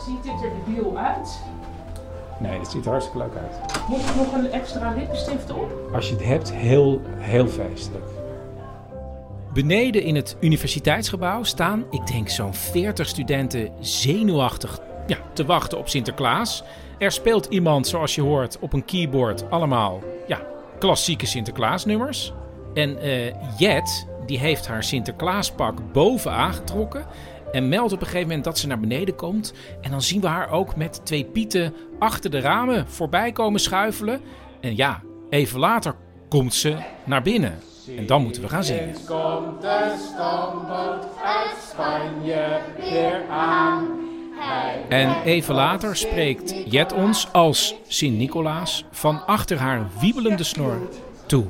Ziet 0.07 0.23
dit 0.23 0.43
er 0.43 0.51
debiel 0.65 0.99
uit? 0.99 1.39
Nee, 2.41 2.59
dat 2.59 2.71
ziet 2.71 2.85
er 2.85 2.91
hartstikke 2.91 3.19
leuk 3.19 3.37
uit. 3.37 3.89
Moet 3.89 4.01
ik 4.01 4.15
nog 4.15 4.33
een 4.33 4.51
extra 4.51 4.95
lippenstift 4.95 5.53
op? 5.53 5.91
Als 5.93 6.09
je 6.09 6.15
het 6.15 6.25
hebt, 6.25 6.53
heel, 6.53 7.01
heel 7.17 7.47
feestelijk. 7.49 8.05
Beneden 9.53 10.03
in 10.03 10.15
het 10.15 10.37
universiteitsgebouw 10.41 11.43
staan, 11.43 11.85
ik 11.91 12.07
denk 12.07 12.29
zo'n 12.29 12.55
40 12.55 13.09
studenten 13.09 13.71
zenuwachtig 13.81 14.81
te 15.37 15.45
wachten 15.45 15.79
op 15.79 15.89
Sinterklaas. 15.89 16.63
Er 16.99 17.13
speelt 17.13 17.47
iemand, 17.47 17.87
zoals 17.87 18.15
je 18.15 18.23
hoort, 18.23 18.59
op 18.59 18.73
een 18.73 18.85
keyboard 18.85 19.51
allemaal 19.51 20.03
ja, 20.27 20.41
klassieke 20.79 21.27
Sinterklaasnummers. 21.27 22.33
En 22.75 23.07
uh, 23.07 23.33
Jet, 23.59 24.07
die 24.27 24.39
heeft 24.39 24.67
haar 24.67 24.85
Sinterklaaspak 24.85 25.93
boven 25.93 26.33
aangetrokken. 26.33 27.07
En 27.53 27.69
meldt 27.69 27.93
op 27.93 28.01
een 28.01 28.07
gegeven 28.07 28.27
moment 28.27 28.45
dat 28.45 28.59
ze 28.59 28.67
naar 28.67 28.81
beneden 28.81 29.15
komt. 29.15 29.53
En 29.81 29.91
dan 29.91 30.03
zien 30.03 30.21
we 30.21 30.27
haar 30.27 30.51
ook 30.51 30.77
met 30.77 31.01
twee 31.05 31.25
pieten 31.25 31.75
achter 31.99 32.31
de 32.31 32.41
ramen 32.41 32.89
voorbij 32.89 33.33
komen 33.33 33.61
schuifelen. 33.61 34.21
En 34.61 34.77
ja, 34.77 35.03
even 35.31 35.59
later 35.59 35.95
komt 36.29 36.55
ze 36.55 36.77
naar 37.05 37.23
binnen. 37.23 37.59
En 37.97 38.07
dan 38.07 38.23
moeten 38.23 38.43
we 38.43 38.49
gaan 38.49 38.65
zingen. 38.65 38.95
komt 39.07 39.61
de 39.61 39.95
stoomboot 40.13 41.07
uit 41.25 41.57
Spanje 41.71 42.59
weer 42.79 43.23
aan. 43.31 44.07
En 44.89 45.23
even 45.23 45.55
later 45.55 45.97
spreekt 45.97 46.55
Jet 46.71 46.93
ons 46.93 47.33
als 47.33 47.75
Sint-Nicolaas 47.87 48.85
van 48.91 49.27
achter 49.27 49.59
haar 49.59 49.87
wiebelende 50.01 50.45
snor 50.45 50.89
toe. 51.27 51.47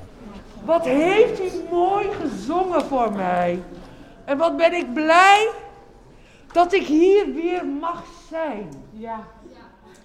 Wat 0.65 0.85
heeft 0.85 1.41
u 1.41 1.51
mooi 1.71 2.07
gezongen 2.21 2.85
voor 2.85 3.13
mij. 3.13 3.63
En 4.25 4.39
wat 4.39 4.57
ben 4.57 4.75
ik 4.75 4.95
blij 4.95 5.51
dat 6.53 6.73
ik 6.73 6.87
hier 6.87 7.35
weer 7.35 7.67
mag 7.67 8.05
zijn. 8.31 8.69
Ja. 8.93 9.27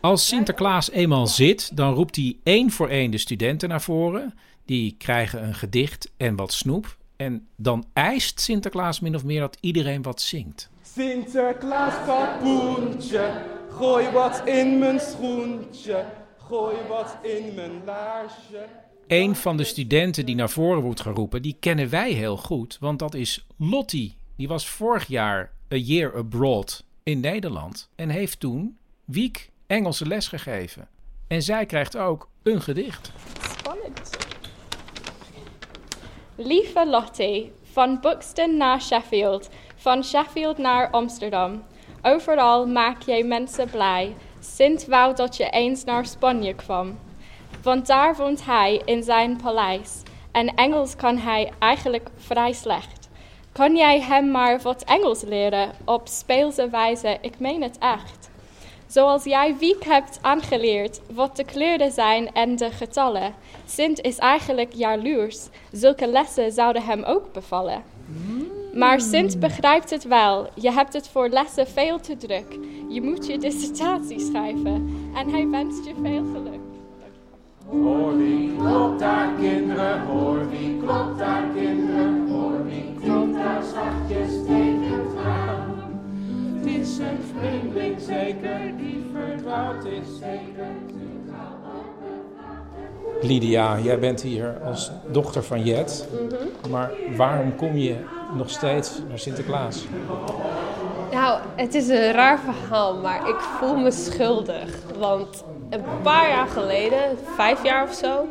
Als 0.01 0.27
Sinterklaas 0.27 0.91
eenmaal 0.91 1.27
zit, 1.27 1.77
dan 1.77 1.93
roept 1.93 2.15
hij 2.15 2.37
één 2.43 2.71
voor 2.71 2.89
één 2.89 3.11
de 3.11 3.17
studenten 3.17 3.69
naar 3.69 3.81
voren. 3.81 4.33
Die 4.65 4.95
krijgen 4.97 5.43
een 5.43 5.53
gedicht 5.53 6.11
en 6.17 6.35
wat 6.35 6.53
snoep. 6.53 6.97
En 7.15 7.47
dan 7.55 7.85
eist 7.93 8.41
Sinterklaas 8.41 8.99
min 8.99 9.15
of 9.15 9.23
meer 9.23 9.39
dat 9.39 9.57
iedereen 9.59 10.01
wat 10.01 10.21
zingt. 10.21 10.69
Sinterklaas 10.95 12.05
papoentje, 12.05 13.41
gooi 13.69 14.09
wat 14.09 14.41
in 14.45 14.79
mijn 14.79 14.99
schoentje, 14.99 16.05
gooi 16.37 16.75
wat 16.87 17.17
in 17.21 17.53
mijn 17.55 17.81
laarsje. 17.85 18.65
Een 19.07 19.35
van 19.35 19.57
de 19.57 19.63
studenten 19.63 20.25
die 20.25 20.35
naar 20.35 20.49
voren 20.49 20.81
wordt 20.81 21.01
geroepen, 21.01 21.41
die 21.41 21.55
kennen 21.59 21.89
wij 21.89 22.11
heel 22.11 22.37
goed, 22.37 22.77
want 22.79 22.99
dat 22.99 23.13
is 23.13 23.45
Lottie. 23.57 24.15
Die 24.35 24.47
was 24.47 24.67
vorig 24.67 25.07
jaar 25.07 25.51
A 25.73 25.75
Year 25.75 26.15
Abroad 26.15 26.83
in 27.03 27.19
Nederland 27.19 27.89
en 27.95 28.09
heeft 28.09 28.39
toen 28.39 28.77
Wiek 29.05 29.49
Engelse 29.67 30.07
les 30.07 30.27
gegeven. 30.27 30.87
En 31.27 31.41
zij 31.41 31.65
krijgt 31.65 31.97
ook 31.97 32.29
een 32.43 32.61
gedicht. 32.61 33.11
Spannend. 33.57 34.09
Lieve 36.35 36.89
Lottie, 36.89 37.51
van 37.63 37.99
Buxton 38.01 38.57
naar 38.57 38.81
Sheffield, 38.81 39.49
van 39.81 40.03
Sheffield 40.03 40.57
naar 40.57 40.89
Amsterdam. 40.89 41.63
Overal 42.01 42.67
maak 42.67 43.01
jij 43.01 43.23
mensen 43.23 43.69
blij. 43.69 44.15
Sint 44.39 44.85
wou 44.85 45.15
dat 45.15 45.37
je 45.37 45.49
eens 45.49 45.83
naar 45.83 46.05
Spanje 46.05 46.55
kwam. 46.55 46.99
want 47.63 47.87
daar 47.87 48.15
woont 48.15 48.45
hij 48.45 48.81
in 48.85 49.03
zijn 49.03 49.35
paleis. 49.43 50.01
En 50.31 50.55
Engels 50.55 50.95
kan 50.95 51.17
hij 51.17 51.51
eigenlijk 51.59 52.09
vrij 52.15 52.53
slecht. 52.53 53.09
Kan 53.51 53.75
jij 53.75 54.01
hem 54.01 54.31
maar 54.31 54.61
wat 54.61 54.83
Engels 54.83 55.21
leren 55.21 55.71
op 55.85 56.07
speelse 56.07 56.69
wijze? 56.69 57.17
Ik 57.21 57.39
meen 57.39 57.61
het 57.61 57.77
echt. 57.77 58.29
Zoals 58.87 59.23
jij 59.23 59.57
Wiek 59.57 59.83
hebt 59.83 60.19
aangeleerd 60.21 61.01
wat 61.13 61.35
de 61.35 61.43
kleuren 61.43 61.91
zijn 61.91 62.33
en 62.33 62.55
de 62.55 62.71
getallen. 62.71 63.33
Sint 63.65 64.01
is 64.01 64.17
eigenlijk 64.17 64.73
jaloers. 64.73 65.47
Zulke 65.71 66.07
lessen 66.07 66.51
zouden 66.51 66.83
hem 66.83 67.03
ook 67.03 67.33
bevallen. 67.33 67.90
Maar 68.73 69.01
Sint 69.01 69.39
begrijpt 69.39 69.89
het 69.89 70.03
wel. 70.03 70.49
Je 70.55 70.71
hebt 70.71 70.93
het 70.93 71.07
voor 71.07 71.29
lessen 71.29 71.67
veel 71.67 71.99
te 71.99 72.17
druk. 72.17 72.59
Je 72.89 73.01
moet 73.01 73.27
je 73.27 73.37
dissertatie 73.37 74.19
schrijven. 74.19 74.89
En 75.15 75.29
hij 75.29 75.47
wenst 75.47 75.85
je 75.85 75.93
veel 76.01 76.25
geluk. 76.33 76.59
Hoor 77.65 78.17
wie 78.17 78.55
klopt 78.55 78.99
daar 78.99 79.29
kinderen, 79.39 80.01
hoor 80.01 80.49
wie 80.49 80.77
klopt 80.77 81.17
daar 81.17 81.43
kinderen, 81.55 82.29
hoor 82.29 82.65
wie 82.65 82.93
klopt 83.03 83.33
daar 83.33 83.63
zachtjes 83.63 84.45
tegen 84.45 84.83
het 84.83 85.23
raam. 85.23 85.79
Het 86.55 86.65
is 86.65 86.97
een 86.97 87.17
vreemdeling 87.37 87.99
zeker, 87.99 88.77
die 88.77 89.03
verdwaald 89.13 89.85
is 89.85 90.17
zeker. 90.19 91.00
Lydia, 93.21 93.79
jij 93.79 93.99
bent 93.99 94.21
hier 94.21 94.57
als 94.65 94.91
dochter 95.11 95.43
van 95.43 95.63
Jet. 95.63 96.07
Maar 96.69 96.91
waarom 97.15 97.55
kom 97.55 97.77
je 97.77 97.95
nog 98.35 98.49
steeds 98.49 99.01
naar 99.09 99.19
Sinterklaas? 99.19 99.85
Nou, 101.11 101.39
het 101.55 101.73
is 101.73 101.87
een 101.87 102.11
raar 102.11 102.39
verhaal, 102.39 102.95
maar 102.95 103.29
ik 103.29 103.39
voel 103.39 103.75
me 103.75 103.91
schuldig. 103.91 104.79
Want 104.97 105.43
een 105.69 105.83
paar 106.01 106.29
jaar 106.29 106.47
geleden, 106.47 107.17
vijf 107.35 107.63
jaar 107.63 107.83
of 107.83 107.93
zo, 107.93 108.25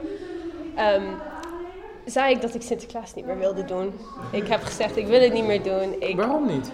ehm, 0.76 1.02
zei 2.04 2.34
ik 2.34 2.40
dat 2.40 2.54
ik 2.54 2.62
Sinterklaas 2.62 3.14
niet 3.14 3.26
meer 3.26 3.38
wilde 3.38 3.64
doen. 3.64 3.92
Ik 4.32 4.46
heb 4.46 4.62
gezegd, 4.62 4.96
ik 4.96 5.06
wil 5.06 5.20
het 5.20 5.32
niet 5.32 5.46
meer 5.46 5.62
doen. 5.62 5.94
Ik, 5.98 6.16
Waarom 6.16 6.46
niet? 6.46 6.72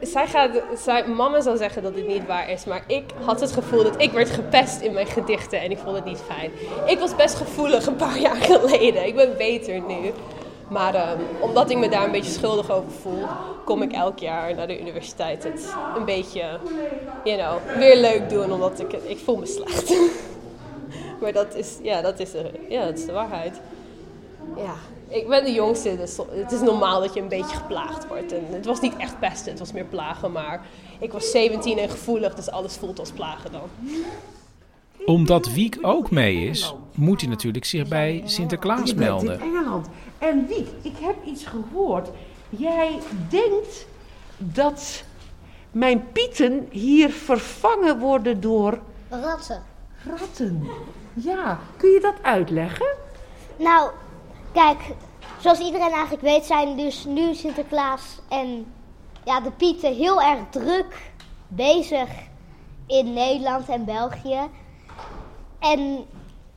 Zij 0.00 0.26
gaat, 0.26 0.50
zij, 0.78 1.06
mama 1.06 1.40
zal 1.40 1.56
zeggen 1.56 1.82
dat 1.82 1.94
dit 1.94 2.06
niet 2.06 2.26
waar 2.26 2.50
is, 2.50 2.64
maar 2.64 2.84
ik 2.86 3.04
had 3.24 3.40
het 3.40 3.52
gevoel 3.52 3.82
dat 3.82 4.02
ik 4.02 4.12
werd 4.12 4.30
gepest 4.30 4.80
in 4.80 4.92
mijn 4.92 5.06
gedichten 5.06 5.60
en 5.60 5.70
ik 5.70 5.78
vond 5.78 5.96
het 5.96 6.04
niet 6.04 6.20
fijn. 6.26 6.50
Ik 6.86 6.98
was 6.98 7.16
best 7.16 7.34
gevoelig 7.34 7.86
een 7.86 7.96
paar 7.96 8.20
jaar 8.28 8.36
geleden. 8.36 9.06
Ik 9.06 9.14
ben 9.14 9.36
beter 9.36 9.80
nu. 9.80 10.12
Maar 10.68 10.94
ehm, 10.94 11.18
omdat 11.40 11.70
ik 11.70 11.78
me 11.78 11.88
daar 11.88 12.04
een 12.04 12.10
beetje 12.10 12.32
schuldig 12.32 12.70
over 12.70 12.90
voel, 12.90 13.26
kom 13.64 13.82
ik 13.82 13.92
elk 13.92 14.18
jaar 14.18 14.54
naar 14.54 14.66
de 14.66 14.80
universiteit 14.80 15.44
het 15.44 15.74
een 15.96 16.04
beetje, 16.04 16.58
you 17.24 17.38
know, 17.38 17.78
weer 17.78 17.96
leuk 17.96 18.30
doen, 18.30 18.52
omdat 18.52 18.80
ik, 18.80 18.92
ik 18.92 19.18
voel 19.18 19.36
me 19.36 19.46
slecht. 19.46 19.94
maar 21.20 21.32
dat 21.32 21.54
is, 21.54 21.78
ja, 21.82 22.00
dat 22.00 22.20
is, 22.20 22.30
de, 22.30 22.50
ja, 22.68 22.84
dat 22.84 22.98
is 22.98 23.06
de 23.06 23.12
waarheid. 23.12 23.60
Ja, 24.56 24.74
ik 25.08 25.28
ben 25.28 25.44
de 25.44 25.52
jongste, 25.52 25.96
dus 25.96 26.16
het 26.30 26.52
is 26.52 26.60
normaal 26.60 27.00
dat 27.00 27.14
je 27.14 27.20
een 27.20 27.28
beetje 27.28 27.56
geplaagd 27.56 28.06
wordt. 28.08 28.32
En 28.32 28.44
het 28.50 28.66
was 28.66 28.80
niet 28.80 28.96
echt 28.96 29.18
pesten, 29.18 29.50
het 29.50 29.58
was 29.58 29.72
meer 29.72 29.84
plagen, 29.84 30.32
maar 30.32 30.66
ik 30.98 31.12
was 31.12 31.30
17 31.30 31.78
en 31.78 31.88
gevoelig, 31.88 32.34
dus 32.34 32.50
alles 32.50 32.74
voelt 32.76 32.98
als 32.98 33.10
plagen 33.10 33.52
dan. 33.52 33.68
Omdat 35.04 35.52
Wiek 35.52 35.78
ook 35.80 36.10
mee 36.10 36.48
is, 36.48 36.74
moet 36.94 37.20
hij 37.20 37.30
natuurlijk 37.30 37.64
zich 37.64 37.88
bij 37.88 38.22
Sinterklaas 38.24 38.94
melden. 38.94 39.40
in 39.40 39.40
Engeland. 39.40 39.88
En 40.18 40.46
Wiek, 40.46 40.68
ik 40.82 40.96
heb 41.00 41.16
iets 41.24 41.44
gehoord. 41.46 42.08
Jij 42.48 42.98
denkt 43.28 43.86
dat 44.38 45.04
mijn 45.70 46.04
pieten 46.12 46.66
hier 46.70 47.10
vervangen 47.10 47.98
worden 47.98 48.40
door 48.40 48.78
Ratten. 49.08 49.62
ratten. 50.18 50.66
Ja, 51.14 51.58
kun 51.76 51.90
je 51.90 52.00
dat 52.00 52.14
uitleggen? 52.22 52.86
Nou, 53.56 53.90
kijk, 54.56 54.94
zoals 55.38 55.58
iedereen 55.58 55.92
eigenlijk 55.92 56.22
weet 56.22 56.44
zijn 56.44 56.76
dus 56.76 57.04
nu 57.04 57.34
Sinterklaas 57.34 58.18
en 58.28 58.74
ja, 59.24 59.40
de 59.40 59.50
Pieten 59.50 59.94
heel 59.94 60.22
erg 60.22 60.40
druk 60.50 61.12
bezig 61.48 62.08
in 62.86 63.12
Nederland 63.12 63.68
en 63.68 63.84
België. 63.84 64.40
En 65.58 66.06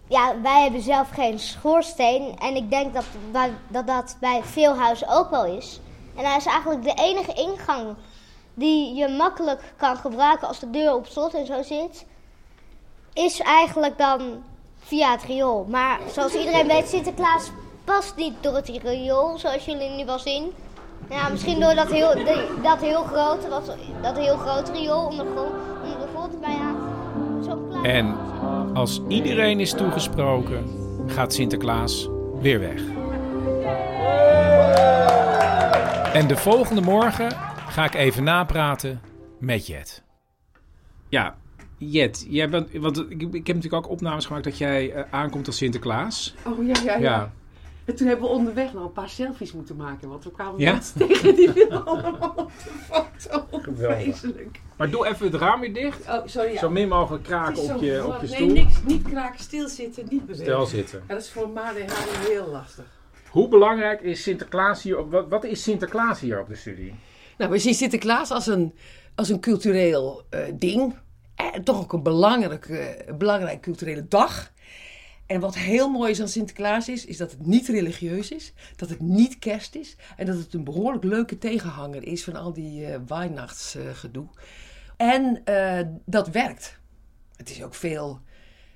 ja, 0.07 0.41
wij 0.41 0.61
hebben 0.61 0.81
zelf 0.81 1.09
geen 1.09 1.39
schoorsteen 1.39 2.37
en 2.37 2.55
ik 2.55 2.69
denk 2.69 2.93
dat 2.93 3.05
dat, 3.67 3.87
dat 3.87 4.17
bij 4.19 4.43
veel 4.43 4.77
huizen 4.77 5.07
ook 5.07 5.29
wel 5.29 5.45
is. 5.45 5.79
En 6.15 6.25
hij 6.25 6.37
is 6.37 6.45
eigenlijk 6.45 6.83
de 6.83 7.03
enige 7.03 7.33
ingang 7.33 7.95
die 8.53 8.93
je 8.93 9.07
makkelijk 9.07 9.73
kan 9.77 9.97
gebruiken 9.97 10.47
als 10.47 10.59
de 10.59 10.69
deur 10.69 10.93
op 10.93 11.05
slot 11.05 11.33
en 11.33 11.45
zo 11.45 11.63
zit. 11.63 12.05
Is 13.13 13.39
eigenlijk 13.39 13.97
dan 13.97 14.43
via 14.79 15.11
het 15.11 15.23
riool. 15.23 15.65
Maar 15.69 15.99
zoals 16.13 16.33
iedereen 16.33 16.67
weet, 16.67 16.89
Sinterklaas 16.89 17.51
past 17.89 18.15
niet 18.15 18.33
door 18.41 18.55
het 18.55 18.67
riool, 18.67 19.37
zoals 19.37 19.65
jullie 19.65 19.89
nu 19.89 20.05
wel 20.05 20.19
zien. 20.19 20.51
Ja, 21.09 21.29
misschien 21.29 21.59
door 21.59 21.75
dat 21.75 21.91
heel, 21.91 22.13
dat 22.63 22.81
heel 22.81 23.03
grote, 23.03 23.49
dat, 23.49 23.75
dat 24.01 24.17
heel 24.17 24.37
grote 24.37 24.71
riool 24.71 25.05
onder 25.05 25.25
de 25.25 25.31
grond, 25.31 25.51
onder 25.83 25.99
de 25.99 26.07
grond 26.13 26.41
bij 26.41 26.51
ja, 26.51 26.75
zo'n 27.43 27.69
klein... 27.69 27.85
En 27.85 28.15
als 28.73 29.01
iedereen 29.07 29.59
is 29.59 29.73
toegesproken, 29.73 30.65
gaat 31.07 31.33
Sinterklaas 31.33 32.09
weer 32.41 32.59
weg. 32.59 32.81
En 36.13 36.27
de 36.27 36.37
volgende 36.37 36.81
morgen 36.81 37.31
ga 37.69 37.85
ik 37.85 37.93
even 37.93 38.23
napraten 38.23 39.01
met 39.39 39.67
Jet. 39.67 40.03
Ja, 41.07 41.35
Jet, 41.77 42.25
jij 42.29 42.49
bent, 42.49 42.73
want 42.73 42.97
ik, 42.97 43.21
ik 43.21 43.47
heb 43.47 43.55
natuurlijk 43.55 43.85
ook 43.85 43.89
opnames 43.89 44.25
gemaakt 44.25 44.43
dat 44.43 44.57
jij 44.57 44.91
eh, 44.91 45.03
aankomt 45.11 45.47
als 45.47 45.57
Sinterklaas. 45.57 46.35
Oh 46.45 46.65
ja, 46.67 46.75
ja, 46.83 46.93
ja, 46.93 46.99
Ja. 46.99 47.31
En 47.89 47.95
toen 47.95 48.07
hebben 48.07 48.25
we 48.27 48.35
onderweg 48.35 48.73
nog 48.73 48.83
een 48.83 48.91
paar 48.91 49.09
selfies 49.09 49.51
moeten 49.51 49.75
maken. 49.75 50.09
Want 50.09 50.23
we 50.23 50.31
kwamen 50.31 50.59
Ja? 50.59 50.71
mensen 50.71 51.07
tegen 51.07 51.35
die 51.35 51.51
willen 51.51 51.85
allemaal 51.85 52.33
op 52.35 52.51
de 52.63 52.69
foto. 52.69 53.59
Geweldig. 53.59 54.01
Vreselijk. 54.01 54.61
Maar 54.77 54.89
doe 54.89 55.07
even 55.07 55.25
het 55.25 55.35
raam 55.35 55.59
weer 55.59 55.73
dicht. 55.73 56.07
Oh, 56.07 56.21
sorry. 56.25 56.53
Ja. 56.53 56.59
Zo 56.59 56.69
min 56.69 56.87
mogelijk 56.87 57.23
kraken 57.23 57.75
op 57.75 57.81
je, 57.81 58.05
op 58.05 58.21
je 58.21 58.27
nee, 58.27 58.35
stoel. 58.35 58.51
niks. 58.51 58.83
Niet 58.85 59.07
kraken, 59.07 59.39
stilzitten, 59.39 60.05
niet 60.09 60.25
bewegen. 60.25 60.45
Stil 60.45 60.65
zitten. 60.65 61.03
Ja, 61.07 61.13
dat 61.13 61.23
is 61.23 61.29
voor 61.31 61.49
Made 61.49 61.85
heel 62.27 62.47
lastig. 62.47 62.85
Hoe 63.29 63.47
belangrijk 63.47 64.01
is 64.01 64.23
Sinterklaas 64.23 64.83
hier? 64.83 64.97
Op, 64.97 65.11
wat, 65.11 65.27
wat 65.29 65.43
is 65.43 65.63
Sinterklaas 65.63 66.19
hier 66.19 66.39
op 66.39 66.47
de 66.47 66.55
studie? 66.55 66.95
Nou, 67.37 67.51
we 67.51 67.57
zien 67.57 67.73
Sinterklaas 67.73 68.31
als 68.31 68.47
een, 68.47 68.73
als 69.15 69.29
een 69.29 69.39
cultureel 69.39 70.23
eh, 70.29 70.39
ding. 70.53 70.95
En 71.35 71.63
toch 71.63 71.81
ook 71.81 71.93
een 71.93 72.03
belangrijke, 72.03 72.77
eh, 72.77 73.15
belangrijk 73.15 73.61
culturele 73.61 74.07
dag. 74.07 74.51
En 75.29 75.39
wat 75.39 75.55
heel 75.55 75.89
mooi 75.89 76.11
is 76.11 76.21
aan 76.21 76.27
Sinterklaas 76.27 76.89
is, 76.89 77.05
is 77.05 77.17
dat 77.17 77.31
het 77.31 77.45
niet 77.45 77.67
religieus 77.67 78.31
is. 78.31 78.53
Dat 78.75 78.89
het 78.89 78.99
niet 78.99 79.39
kerst 79.39 79.75
is. 79.75 79.95
En 80.17 80.25
dat 80.25 80.37
het 80.37 80.53
een 80.53 80.63
behoorlijk 80.63 81.03
leuke 81.03 81.37
tegenhanger 81.37 82.03
is 82.03 82.23
van 82.23 82.35
al 82.35 82.53
die 82.53 82.87
Weihnachtsgedoe. 83.07 84.27
en 84.97 85.41
eh, 85.45 85.87
dat 86.05 86.29
werkt. 86.29 86.79
Het 87.35 87.49
is 87.49 87.63
ook 87.63 87.75
veel, 87.75 88.21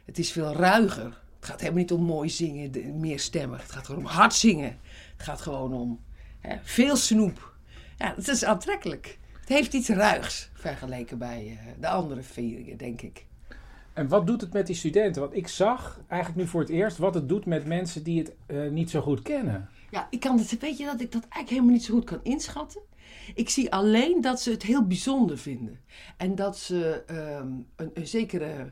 het 0.06 0.18
is 0.18 0.32
veel 0.32 0.54
ruiger. 0.54 1.22
Het 1.40 1.46
gaat 1.46 1.60
helemaal 1.60 1.82
niet 1.82 1.92
om 1.92 2.04
mooi 2.04 2.30
zingen, 2.30 3.00
meer 3.00 3.20
stemmen. 3.20 3.60
Het 3.60 3.72
gaat 3.72 3.86
gewoon 3.86 4.02
om 4.02 4.12
hard 4.12 4.34
zingen. 4.34 4.80
Het 5.18 5.24
gaat 5.26 5.42
gewoon 5.42 5.74
om 5.74 6.04
hè, 6.40 6.58
veel 6.64 6.96
snoep. 6.96 7.56
Ja, 7.98 8.14
het 8.16 8.28
is 8.28 8.44
aantrekkelijk. 8.44 9.18
Het 9.40 9.50
heeft 9.50 9.74
iets 9.74 9.90
ruigs 9.90 10.50
vergeleken 10.54 11.18
bij 11.18 11.60
eh, 11.60 11.72
de 11.80 11.88
andere 11.88 12.22
vieringen, 12.22 12.78
denk 12.78 13.02
ik. 13.02 13.26
En 13.94 14.08
wat 14.08 14.28
doet 14.28 14.42
het 14.42 14.54
met 14.54 14.68
die 14.68 14.76
studenten? 14.76 15.22
Want 15.22 15.36
ik 15.36 15.48
zag 15.48 16.02
eigenlijk 16.08 16.42
nu 16.42 16.48
voor 16.48 16.62
het 16.62 16.70
eerst 16.70 16.98
wat 16.98 17.14
het 17.14 17.30
doet 17.30 17.46
met 17.46 17.66
mensen 17.66 18.04
die 18.04 18.20
het 18.20 18.34
eh, 18.46 18.70
niet 18.70 18.90
zo 18.90 19.02
goed 19.02 19.22
kennen. 19.22 19.70
Ja, 19.92 20.08
ik 20.10 20.20
kan 20.20 20.38
het, 20.38 20.60
weet 20.60 20.78
je 20.78 20.86
dat 20.86 21.02
ik 21.02 21.12
dat 21.12 21.22
eigenlijk 21.22 21.50
helemaal 21.50 21.72
niet 21.72 21.84
zo 21.84 21.94
goed 21.94 22.04
kan 22.04 22.20
inschatten? 22.24 22.82
Ik 23.36 23.50
zie 23.50 23.72
alleen 23.72 24.22
dat 24.22 24.42
ze 24.42 24.52
het 24.52 24.64
heel 24.64 24.88
bijzonder 24.88 25.38
vinden. 25.38 25.80
En 26.18 26.36
dat 26.36 26.58
ze 26.58 27.04
ehm, 27.08 27.52
een, 27.94 28.08
zekere 28.08 28.72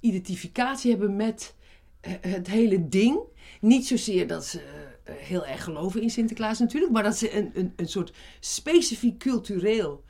identificatie 0.00 0.90
hebben 0.90 1.16
met 1.16 1.54
eh, 2.00 2.12
het 2.20 2.46
hele 2.46 2.88
ding. 2.88 3.18
Niet 3.60 3.86
zozeer 3.86 4.26
dat 4.26 4.46
ze 4.46 4.60
eh, 5.04 5.14
heel 5.14 5.46
erg 5.46 5.64
geloven 5.64 6.02
in 6.02 6.10
Sinterklaas 6.10 6.58
natuurlijk, 6.58 6.92
maar 6.92 7.02
dat 7.02 7.16
ze 7.16 7.36
een, 7.36 7.50
een, 7.54 7.72
een 7.76 7.88
soort 7.88 8.12
specifiek 8.40 9.18
cultureel 9.18 10.04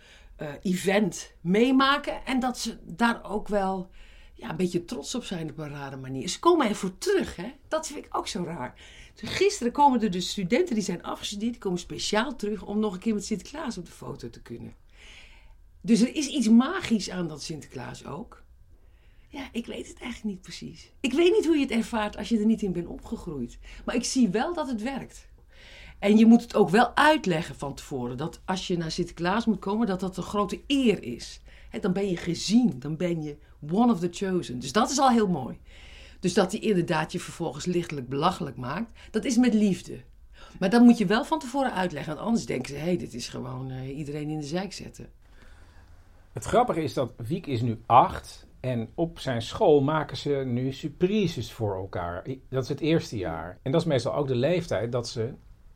event 0.62 1.32
meemaken. 1.40 2.24
En 2.24 2.40
dat 2.40 2.58
ze 2.58 2.76
daar 2.84 3.24
ook 3.24 3.48
wel 3.48 3.90
ja, 4.36 4.50
een 4.50 4.56
beetje 4.56 4.84
trots 4.84 5.14
op 5.14 5.24
zijn 5.24 5.50
op 5.50 5.58
een 5.58 5.68
rare 5.68 5.96
manier. 5.96 6.28
Ze 6.28 6.38
komen 6.38 6.68
ervoor 6.68 6.98
terug, 6.98 7.36
hè? 7.36 7.52
Dat 7.68 7.86
vind 7.86 8.04
ik 8.04 8.16
ook 8.16 8.28
zo 8.28 8.44
raar. 8.44 8.74
Dus 9.14 9.28
gisteren 9.28 9.72
komen 9.72 10.02
er 10.02 10.10
dus 10.10 10.30
studenten 10.30 10.74
die 10.74 10.84
zijn 10.84 11.02
afgestudeerd, 11.02 11.52
die 11.52 11.60
komen 11.60 11.78
speciaal 11.78 12.36
terug 12.36 12.62
om 12.62 12.78
nog 12.78 12.92
een 12.92 12.98
keer 12.98 13.14
met 13.14 13.24
Sinterklaas 13.24 13.78
op 13.78 13.86
de 13.86 13.92
foto 13.92 14.30
te 14.30 14.42
kunnen. 14.42 14.74
Dus 15.80 16.00
er 16.00 16.14
is 16.14 16.26
iets 16.26 16.48
magisch 16.48 17.10
aan 17.10 17.28
dat 17.28 17.42
Sinterklaas 17.42 18.04
ook. 18.04 18.44
Ja, 19.28 19.48
ik 19.52 19.66
weet 19.66 19.88
het 19.88 19.98
eigenlijk 19.98 20.34
niet 20.34 20.42
precies. 20.42 20.92
Ik 21.00 21.12
weet 21.12 21.32
niet 21.32 21.46
hoe 21.46 21.54
je 21.56 21.62
het 21.62 21.70
ervaart 21.70 22.16
als 22.16 22.28
je 22.28 22.38
er 22.38 22.46
niet 22.46 22.62
in 22.62 22.72
bent 22.72 22.86
opgegroeid. 22.86 23.58
Maar 23.84 23.94
ik 23.94 24.04
zie 24.04 24.28
wel 24.28 24.54
dat 24.54 24.68
het 24.68 24.82
werkt. 24.82 25.28
En 25.98 26.16
je 26.16 26.26
moet 26.26 26.42
het 26.42 26.54
ook 26.54 26.70
wel 26.70 26.96
uitleggen 26.96 27.54
van 27.54 27.74
tevoren. 27.74 28.16
Dat 28.16 28.40
als 28.44 28.66
je 28.66 28.76
naar 28.76 28.90
Sinterklaas 28.90 29.46
moet 29.46 29.58
komen, 29.58 29.86
dat 29.86 30.00
dat 30.00 30.16
een 30.16 30.22
grote 30.22 30.60
eer 30.66 31.02
is. 31.02 31.40
Dan 31.80 31.92
ben 31.92 32.08
je 32.08 32.16
gezien. 32.16 32.74
Dan 32.78 32.96
ben 32.96 33.22
je 33.22 33.36
one 33.70 33.92
of 33.92 34.00
the 34.00 34.08
chosen. 34.10 34.58
Dus 34.58 34.72
dat 34.72 34.90
is 34.90 34.98
al 34.98 35.10
heel 35.10 35.28
mooi. 35.28 35.58
Dus 36.20 36.34
dat 36.34 36.52
hij 36.52 36.60
inderdaad 36.60 37.12
je 37.12 37.20
vervolgens 37.20 37.64
lichtelijk 37.64 38.08
belachelijk 38.08 38.56
maakt, 38.56 38.92
dat 39.10 39.24
is 39.24 39.36
met 39.36 39.54
liefde. 39.54 40.00
Maar 40.58 40.70
dan 40.70 40.84
moet 40.84 40.98
je 40.98 41.06
wel 41.06 41.24
van 41.24 41.38
tevoren 41.38 41.72
uitleggen, 41.72 42.14
want 42.14 42.26
anders 42.26 42.46
denken 42.46 42.68
ze: 42.68 42.74
hé, 42.74 42.84
hey, 42.84 42.96
dit 42.96 43.14
is 43.14 43.28
gewoon 43.28 43.70
uh, 43.70 43.98
iedereen 43.98 44.28
in 44.28 44.38
de 44.38 44.46
zijk 44.46 44.72
zetten. 44.72 45.08
Het 46.32 46.44
grappige 46.44 46.82
is 46.82 46.94
dat 46.94 47.12
Wiek 47.16 47.46
is 47.46 47.60
nu 47.60 47.82
acht 47.86 48.46
en 48.60 48.88
op 48.94 49.18
zijn 49.18 49.42
school 49.42 49.80
maken 49.80 50.16
ze 50.16 50.42
nu 50.46 50.72
surprises 50.72 51.52
voor 51.52 51.76
elkaar. 51.76 52.26
Dat 52.48 52.62
is 52.62 52.68
het 52.68 52.80
eerste 52.80 53.16
jaar. 53.16 53.58
En 53.62 53.72
dat 53.72 53.80
is 53.80 53.86
meestal 53.86 54.14
ook 54.14 54.28
de 54.28 54.34
leeftijd 54.34 54.92
dat 54.92 55.08
ze 55.08 55.34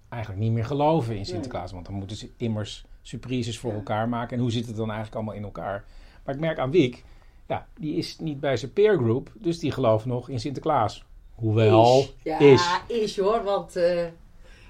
eigenlijk 0.09 0.42
niet 0.42 0.53
meer 0.53 0.64
geloven 0.64 1.16
in 1.16 1.24
Sinterklaas. 1.24 1.72
Want 1.72 1.87
dan 1.87 1.94
moeten 1.94 2.16
ze 2.16 2.31
immers 2.37 2.85
surprises 3.02 3.58
voor 3.58 3.72
elkaar 3.72 4.08
maken. 4.08 4.36
En 4.36 4.42
hoe 4.42 4.52
zit 4.52 4.66
het 4.66 4.76
dan 4.76 4.86
eigenlijk 4.86 5.16
allemaal 5.16 5.34
in 5.34 5.42
elkaar? 5.42 5.84
Maar 6.24 6.34
ik 6.34 6.40
merk 6.40 6.58
aan 6.58 6.70
Wiek, 6.70 7.04
ja, 7.48 7.66
die 7.78 7.96
is 7.96 8.18
niet 8.18 8.40
bij 8.40 8.56
zijn 8.56 8.72
peergroep, 8.72 9.32
dus 9.34 9.58
die 9.58 9.72
gelooft 9.72 10.04
nog 10.04 10.28
in 10.28 10.40
Sinterklaas. 10.40 11.04
Hoewel, 11.34 11.98
is. 11.98 12.14
Ja, 12.22 12.38
is. 12.38 12.68
is 12.86 13.18
hoor, 13.18 13.42
want 13.42 13.76
uh, 13.76 14.06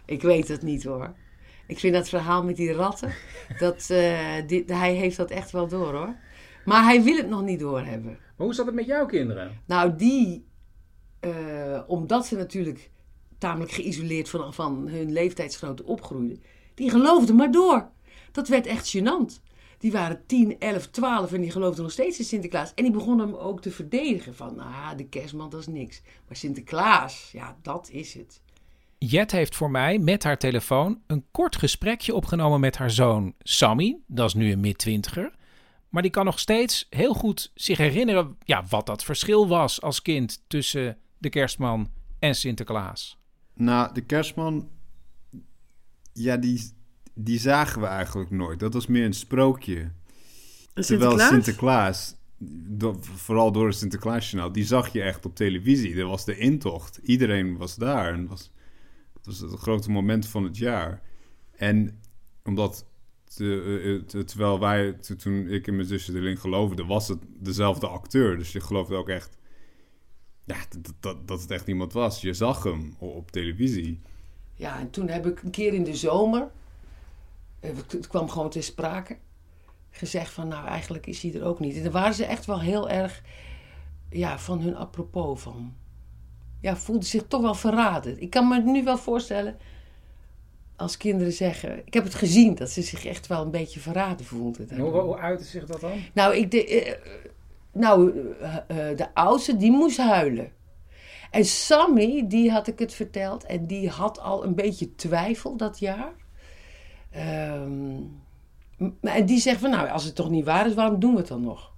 ik 0.04 0.22
weet 0.22 0.48
het 0.48 0.62
niet 0.62 0.84
hoor. 0.84 1.12
Ik 1.66 1.78
vind 1.78 1.94
dat 1.94 2.08
verhaal 2.08 2.44
met 2.44 2.56
die 2.56 2.72
ratten, 2.72 3.12
dat, 3.58 3.88
uh, 3.90 4.18
die, 4.46 4.64
hij 4.66 4.94
heeft 4.94 5.16
dat 5.16 5.30
echt 5.30 5.50
wel 5.50 5.68
door 5.68 5.94
hoor. 5.94 6.14
Maar 6.64 6.84
hij 6.84 7.02
wil 7.02 7.16
het 7.16 7.28
nog 7.28 7.42
niet 7.42 7.60
doorhebben. 7.60 8.18
Maar 8.36 8.46
hoe 8.46 8.54
zat 8.54 8.66
het 8.66 8.74
met 8.74 8.86
jouw 8.86 9.06
kinderen? 9.06 9.60
Nou, 9.66 9.96
die, 9.96 10.46
uh, 11.20 11.80
omdat 11.86 12.26
ze 12.26 12.36
natuurlijk 12.36 12.90
tamelijk 13.38 13.72
geïsoleerd 13.72 14.28
van, 14.28 14.54
van 14.54 14.88
hun 14.88 15.12
leeftijdsgenoten 15.12 15.84
opgroeiden, 15.84 16.42
die 16.74 16.90
geloofden 16.90 17.36
maar 17.36 17.50
door. 17.50 17.88
Dat 18.32 18.48
werd 18.48 18.66
echt 18.66 18.96
gênant. 18.96 19.40
Die 19.78 19.92
waren 19.92 20.22
10, 20.26 20.58
11, 20.58 20.86
12 20.86 21.32
en 21.32 21.40
die 21.40 21.50
geloofden 21.50 21.82
nog 21.82 21.92
steeds 21.92 22.18
in 22.18 22.24
Sinterklaas. 22.24 22.72
En 22.74 22.84
die 22.84 22.92
begonnen 22.92 23.26
hem 23.26 23.36
ook 23.36 23.60
te 23.60 23.70
verdedigen 23.70 24.34
van, 24.34 24.54
nou, 24.54 24.96
de 24.96 25.08
kerstman 25.08 25.50
dat 25.50 25.60
is 25.60 25.66
niks. 25.66 26.02
Maar 26.26 26.36
Sinterklaas, 26.36 27.30
ja, 27.32 27.56
dat 27.62 27.88
is 27.90 28.14
het. 28.14 28.40
Jet 28.98 29.30
heeft 29.30 29.56
voor 29.56 29.70
mij 29.70 29.98
met 29.98 30.22
haar 30.22 30.38
telefoon 30.38 31.00
een 31.06 31.24
kort 31.30 31.56
gesprekje 31.56 32.14
opgenomen 32.14 32.60
met 32.60 32.76
haar 32.76 32.90
zoon 32.90 33.34
Sammy. 33.38 33.98
Dat 34.06 34.26
is 34.26 34.34
nu 34.34 34.52
een 34.52 34.60
mid-twintiger. 34.60 35.32
Maar 35.88 36.02
die 36.02 36.10
kan 36.10 36.24
nog 36.24 36.38
steeds 36.38 36.86
heel 36.90 37.14
goed 37.14 37.50
zich 37.54 37.78
herinneren 37.78 38.36
ja, 38.44 38.64
wat 38.68 38.86
dat 38.86 39.04
verschil 39.04 39.48
was 39.48 39.82
als 39.82 40.02
kind 40.02 40.44
tussen 40.46 40.98
de 41.18 41.28
kerstman 41.28 41.90
en 42.18 42.34
Sinterklaas. 42.34 43.18
Nou, 43.54 43.94
de 43.94 44.00
kerstman, 44.00 44.68
ja, 46.12 46.36
die, 46.36 46.72
die 47.24 47.38
zagen 47.38 47.80
we 47.80 47.86
eigenlijk 47.86 48.30
nooit. 48.30 48.60
Dat 48.60 48.74
was 48.74 48.86
meer 48.86 49.04
een 49.04 49.12
sprookje. 49.14 49.90
Terwijl 50.74 51.18
Sinterklaas, 51.18 52.16
vooral 53.00 53.52
door 53.52 53.66
het 53.66 53.76
Sinterklaasjournaal, 53.76 54.52
die 54.52 54.64
zag 54.64 54.92
je 54.92 55.02
echt 55.02 55.26
op 55.26 55.34
televisie. 55.34 55.94
Dat 55.94 56.08
was 56.08 56.24
de 56.24 56.36
intocht. 56.36 57.00
Iedereen 57.02 57.56
was 57.56 57.76
daar. 57.76 58.12
En 58.12 58.26
was, 58.26 58.52
het 59.14 59.26
was 59.26 59.40
het 59.40 59.60
grote 59.60 59.90
moment 59.90 60.26
van 60.26 60.44
het 60.44 60.56
jaar. 60.56 61.02
En 61.56 62.00
omdat, 62.44 62.86
te, 63.24 64.02
te, 64.06 64.24
terwijl 64.24 64.60
wij, 64.60 64.92
toen 64.92 65.48
ik 65.48 65.66
en 65.66 65.76
mijn 65.76 65.88
zusje 65.88 66.14
erin 66.14 66.38
geloofden, 66.38 66.86
was 66.86 67.08
het 67.08 67.18
dezelfde 67.38 67.86
acteur. 67.86 68.38
Dus 68.38 68.52
je 68.52 68.60
geloofde 68.60 68.94
ook 68.94 69.08
echt 69.08 69.38
ja, 70.44 70.56
dat, 70.80 70.94
dat, 71.00 71.28
dat 71.28 71.40
het 71.40 71.50
echt 71.50 71.68
iemand 71.68 71.92
was. 71.92 72.20
Je 72.20 72.32
zag 72.32 72.62
hem 72.62 72.94
op 72.98 73.30
televisie. 73.30 74.00
Ja, 74.54 74.78
en 74.78 74.90
toen 74.90 75.08
heb 75.08 75.26
ik 75.26 75.42
een 75.42 75.50
keer 75.50 75.74
in 75.74 75.84
de 75.84 75.94
zomer 75.94 76.50
het 77.60 78.06
kwam 78.08 78.28
gewoon 78.28 78.50
te 78.50 78.60
sprake. 78.60 79.16
Gezegd 79.90 80.32
van, 80.32 80.48
nou 80.48 80.66
eigenlijk 80.66 81.06
is 81.06 81.22
hij 81.22 81.34
er 81.34 81.44
ook 81.44 81.60
niet. 81.60 81.76
En 81.76 81.82
daar 81.82 81.92
waren 81.92 82.14
ze 82.14 82.24
echt 82.24 82.46
wel 82.46 82.60
heel 82.60 82.90
erg 82.90 83.22
ja, 84.10 84.38
van 84.38 84.60
hun 84.60 84.76
apropos 84.76 85.40
van. 85.40 85.74
Ja, 86.60 86.76
voelde 86.76 87.04
zich 87.04 87.24
toch 87.28 87.40
wel 87.40 87.54
verraden. 87.54 88.20
Ik 88.20 88.30
kan 88.30 88.48
me 88.48 88.62
nu 88.62 88.84
wel 88.84 88.98
voorstellen, 88.98 89.56
als 90.76 90.96
kinderen 90.96 91.32
zeggen... 91.32 91.86
Ik 91.86 91.94
heb 91.94 92.04
het 92.04 92.14
gezien, 92.14 92.54
dat 92.54 92.70
ze 92.70 92.82
zich 92.82 93.04
echt 93.04 93.26
wel 93.26 93.42
een 93.42 93.50
beetje 93.50 93.80
verraden 93.80 94.26
voelden. 94.26 94.78
Hoe, 94.78 94.90
hoe 94.90 95.16
uitte 95.16 95.44
zich 95.44 95.66
dat 95.66 95.80
dan? 95.80 95.98
Nou, 96.14 96.36
ik 96.36 96.50
de, 96.50 96.86
uh, 96.86 96.92
nou 97.72 98.12
uh, 98.40 98.96
de 98.96 99.14
oudste, 99.14 99.56
die 99.56 99.70
moest 99.70 99.98
huilen. 99.98 100.52
En 101.30 101.44
Sammy, 101.44 102.24
die 102.28 102.50
had 102.50 102.66
ik 102.66 102.78
het 102.78 102.94
verteld. 102.94 103.44
En 103.44 103.66
die 103.66 103.88
had 103.88 104.20
al 104.20 104.44
een 104.44 104.54
beetje 104.54 104.94
twijfel 104.94 105.56
dat 105.56 105.78
jaar. 105.78 106.12
Um, 107.16 108.20
en 109.00 109.26
die 109.26 109.40
zegt 109.40 109.60
van, 109.60 109.70
nou, 109.70 109.88
als 109.88 110.04
het 110.04 110.14
toch 110.14 110.30
niet 110.30 110.44
waar 110.44 110.66
is, 110.66 110.74
waarom 110.74 111.00
doen 111.00 111.12
we 111.12 111.18
het 111.18 111.28
dan 111.28 111.40
nog? 111.40 111.72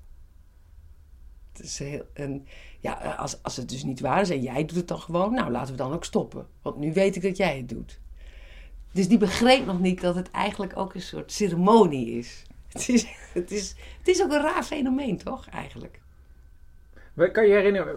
Het 1.53 1.63
is 1.63 1.79
heel, 1.79 2.03
en 2.13 2.47
ja, 2.81 2.93
als, 2.93 3.43
als 3.43 3.57
het 3.57 3.69
dus 3.69 3.85
niet 3.85 4.01
waar 4.01 4.21
is 4.21 4.31
en 4.31 4.43
jij 4.43 4.65
doet 4.65 4.77
het 4.77 4.89
dan 4.89 5.01
gewoon, 5.01 5.35
nou, 5.35 5.51
laten 5.51 5.73
we 5.73 5.79
dan 5.79 5.93
ook 5.93 6.05
stoppen. 6.05 6.47
Want 6.63 6.77
nu 6.77 6.93
weet 6.93 7.17
ik 7.17 7.23
dat 7.23 7.37
jij 7.37 7.57
het 7.57 7.69
doet. 7.69 8.01
Dus 8.93 9.09
die 9.09 9.19
begreep 9.19 9.67
nog 9.67 9.81
niet 9.81 10.01
dat 10.01 10.15
het 10.15 10.31
eigenlijk 10.31 10.77
ook 10.77 10.95
een 10.95 11.03
soort 11.03 11.33
ceremonie 11.33 12.11
is. 12.11 12.43
Het 12.69 12.89
is, 12.89 13.07
het 13.33 13.51
is, 13.51 13.75
het 13.99 14.09
is 14.09 14.23
ook 14.23 14.33
een 14.33 14.43
raar 14.43 14.63
fenomeen, 14.63 15.17
toch, 15.17 15.47
eigenlijk? 15.47 16.02
Kan 17.33 17.47
je 17.47 17.53
herinneren, 17.53 17.97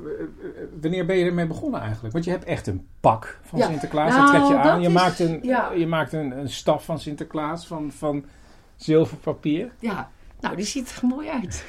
wanneer 0.81 1.05
ben 1.05 1.17
je 1.17 1.25
ermee 1.25 1.47
begonnen 1.47 1.81
eigenlijk? 1.81 2.13
Want 2.13 2.25
je 2.25 2.31
hebt 2.31 2.43
echt 2.43 2.67
een 2.67 2.87
pak 2.99 3.39
van 3.41 3.59
ja. 3.59 3.67
Sinterklaas, 3.67 4.09
nou, 4.09 4.21
dat 4.21 4.31
trek 4.31 4.47
je 4.47 4.69
aan. 4.69 4.81
Je, 4.81 4.87
is, 4.87 4.93
maakt 4.93 5.19
een, 5.19 5.39
ja. 5.41 5.71
je 5.71 5.87
maakt 5.87 6.13
een, 6.13 6.37
een 6.37 6.49
staf 6.49 6.85
van 6.85 6.99
Sinterklaas 6.99 7.67
van, 7.67 7.91
van 7.91 8.25
zilverpapier. 8.75 9.71
Ja, 9.79 10.09
nou 10.39 10.55
die 10.55 10.65
ziet 10.65 10.99
er 11.01 11.07
mooi 11.07 11.29
uit. 11.29 11.65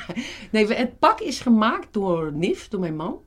nee, 0.52 0.74
het 0.74 0.98
pak 0.98 1.20
is 1.20 1.40
gemaakt 1.40 1.88
door 1.90 2.32
Nif, 2.32 2.68
door 2.68 2.80
mijn 2.80 2.96
man. 2.96 3.20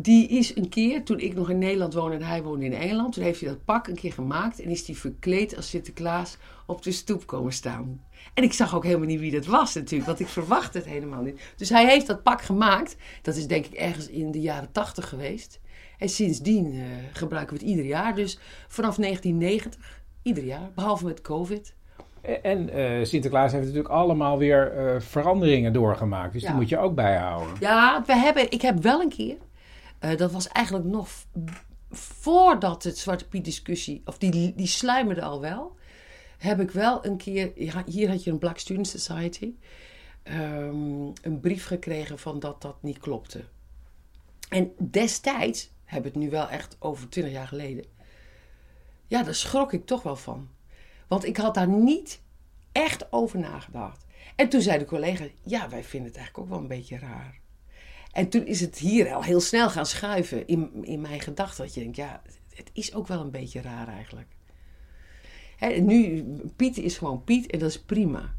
Die 0.00 0.28
is 0.28 0.56
een 0.56 0.68
keer, 0.68 1.04
toen 1.04 1.18
ik 1.18 1.34
nog 1.34 1.50
in 1.50 1.58
Nederland 1.58 1.94
woonde 1.94 2.16
en 2.16 2.22
hij 2.22 2.42
woonde 2.42 2.64
in 2.64 2.72
Engeland, 2.72 3.12
toen 3.12 3.22
heeft 3.22 3.40
hij 3.40 3.48
dat 3.48 3.64
pak 3.64 3.86
een 3.86 3.94
keer 3.94 4.12
gemaakt 4.12 4.60
en 4.60 4.70
is 4.70 4.86
hij 4.86 4.96
verkleed 4.96 5.56
als 5.56 5.68
Sinterklaas 5.68 6.36
op 6.66 6.82
de 6.82 6.92
stoep 6.92 7.26
komen 7.26 7.52
staan. 7.52 8.02
En 8.34 8.42
ik 8.42 8.52
zag 8.52 8.74
ook 8.74 8.84
helemaal 8.84 9.06
niet 9.06 9.20
wie 9.20 9.30
dat 9.30 9.46
was 9.46 9.74
natuurlijk, 9.74 10.06
want 10.06 10.20
ik 10.20 10.26
verwachtte 10.26 10.78
het 10.78 10.86
helemaal 10.86 11.22
niet. 11.22 11.40
Dus 11.56 11.68
hij 11.68 11.86
heeft 11.86 12.06
dat 12.06 12.22
pak 12.22 12.42
gemaakt. 12.42 12.96
Dat 13.22 13.36
is 13.36 13.46
denk 13.46 13.66
ik 13.66 13.72
ergens 13.72 14.08
in 14.08 14.30
de 14.30 14.40
jaren 14.40 14.72
tachtig 14.72 15.08
geweest. 15.08 15.60
En 15.98 16.08
sindsdien 16.08 16.74
uh, 16.74 16.84
gebruiken 17.12 17.56
we 17.56 17.60
het 17.60 17.70
ieder 17.70 17.84
jaar. 17.84 18.14
Dus 18.14 18.38
vanaf 18.68 18.96
1990, 18.96 20.00
ieder 20.22 20.44
jaar, 20.44 20.70
behalve 20.74 21.04
met 21.04 21.20
COVID. 21.20 21.74
En 22.42 22.78
uh, 22.78 23.04
Sinterklaas 23.04 23.52
heeft 23.52 23.64
natuurlijk 23.64 23.94
allemaal 23.94 24.38
weer 24.38 24.94
uh, 24.94 25.00
veranderingen 25.00 25.72
doorgemaakt. 25.72 26.32
Dus 26.32 26.42
ja. 26.42 26.48
die 26.48 26.56
moet 26.56 26.68
je 26.68 26.78
ook 26.78 26.94
bijhouden. 26.94 27.56
Ja, 27.60 28.02
we 28.06 28.16
hebben, 28.16 28.50
ik 28.50 28.62
heb 28.62 28.82
wel 28.82 29.00
een 29.00 29.08
keer, 29.08 29.36
dat 29.98 30.32
was 30.32 30.48
eigenlijk 30.48 30.86
nog 30.86 31.08
voordat 31.90 32.82
het 32.82 32.98
Zwarte 32.98 33.28
Piet 33.28 33.44
discussie, 33.44 34.02
of 34.04 34.18
die, 34.18 34.54
die 34.54 34.66
sluimerde 34.66 35.22
al 35.22 35.40
wel 35.40 35.76
heb 36.38 36.60
ik 36.60 36.70
wel 36.70 37.04
een 37.04 37.16
keer, 37.16 37.52
hier 37.86 38.08
had 38.08 38.24
je 38.24 38.30
een 38.30 38.38
Black 38.38 38.58
Student 38.58 38.88
Society, 38.88 39.54
um, 40.24 41.12
een 41.22 41.40
brief 41.40 41.66
gekregen 41.66 42.18
van 42.18 42.40
dat 42.40 42.62
dat 42.62 42.82
niet 42.82 42.98
klopte. 42.98 43.44
En 44.48 44.72
destijds, 44.78 45.70
heb 45.84 46.04
het 46.04 46.14
nu 46.14 46.30
wel 46.30 46.48
echt 46.48 46.76
over 46.78 47.08
twintig 47.08 47.32
jaar 47.32 47.48
geleden, 47.48 47.84
ja, 49.06 49.22
daar 49.22 49.34
schrok 49.34 49.72
ik 49.72 49.86
toch 49.86 50.02
wel 50.02 50.16
van. 50.16 50.48
Want 51.08 51.24
ik 51.24 51.36
had 51.36 51.54
daar 51.54 51.68
niet 51.68 52.20
echt 52.72 53.12
over 53.12 53.38
nagedacht. 53.38 54.06
En 54.36 54.48
toen 54.48 54.60
zei 54.60 54.78
de 54.78 54.84
collega, 54.84 55.26
ja, 55.42 55.68
wij 55.68 55.84
vinden 55.84 56.08
het 56.08 56.16
eigenlijk 56.18 56.46
ook 56.46 56.52
wel 56.52 56.62
een 56.62 56.76
beetje 56.78 56.98
raar. 56.98 57.40
En 58.18 58.28
toen 58.28 58.46
is 58.46 58.60
het 58.60 58.78
hier 58.78 59.14
al 59.14 59.22
heel 59.22 59.40
snel 59.40 59.70
gaan 59.70 59.86
schuiven 59.86 60.46
in, 60.46 60.70
in 60.82 61.00
mijn 61.00 61.20
gedachten. 61.20 61.64
Dat 61.64 61.74
je 61.74 61.80
denkt, 61.80 61.96
ja, 61.96 62.22
het 62.54 62.70
is 62.72 62.94
ook 62.94 63.06
wel 63.06 63.20
een 63.20 63.30
beetje 63.30 63.60
raar 63.60 63.88
eigenlijk. 63.88 64.26
Hè, 65.56 65.68
nu, 65.68 66.24
Piet 66.56 66.78
is 66.78 66.98
gewoon 66.98 67.24
Piet 67.24 67.50
en 67.50 67.58
dat 67.58 67.68
is 67.68 67.80
prima. 67.80 68.34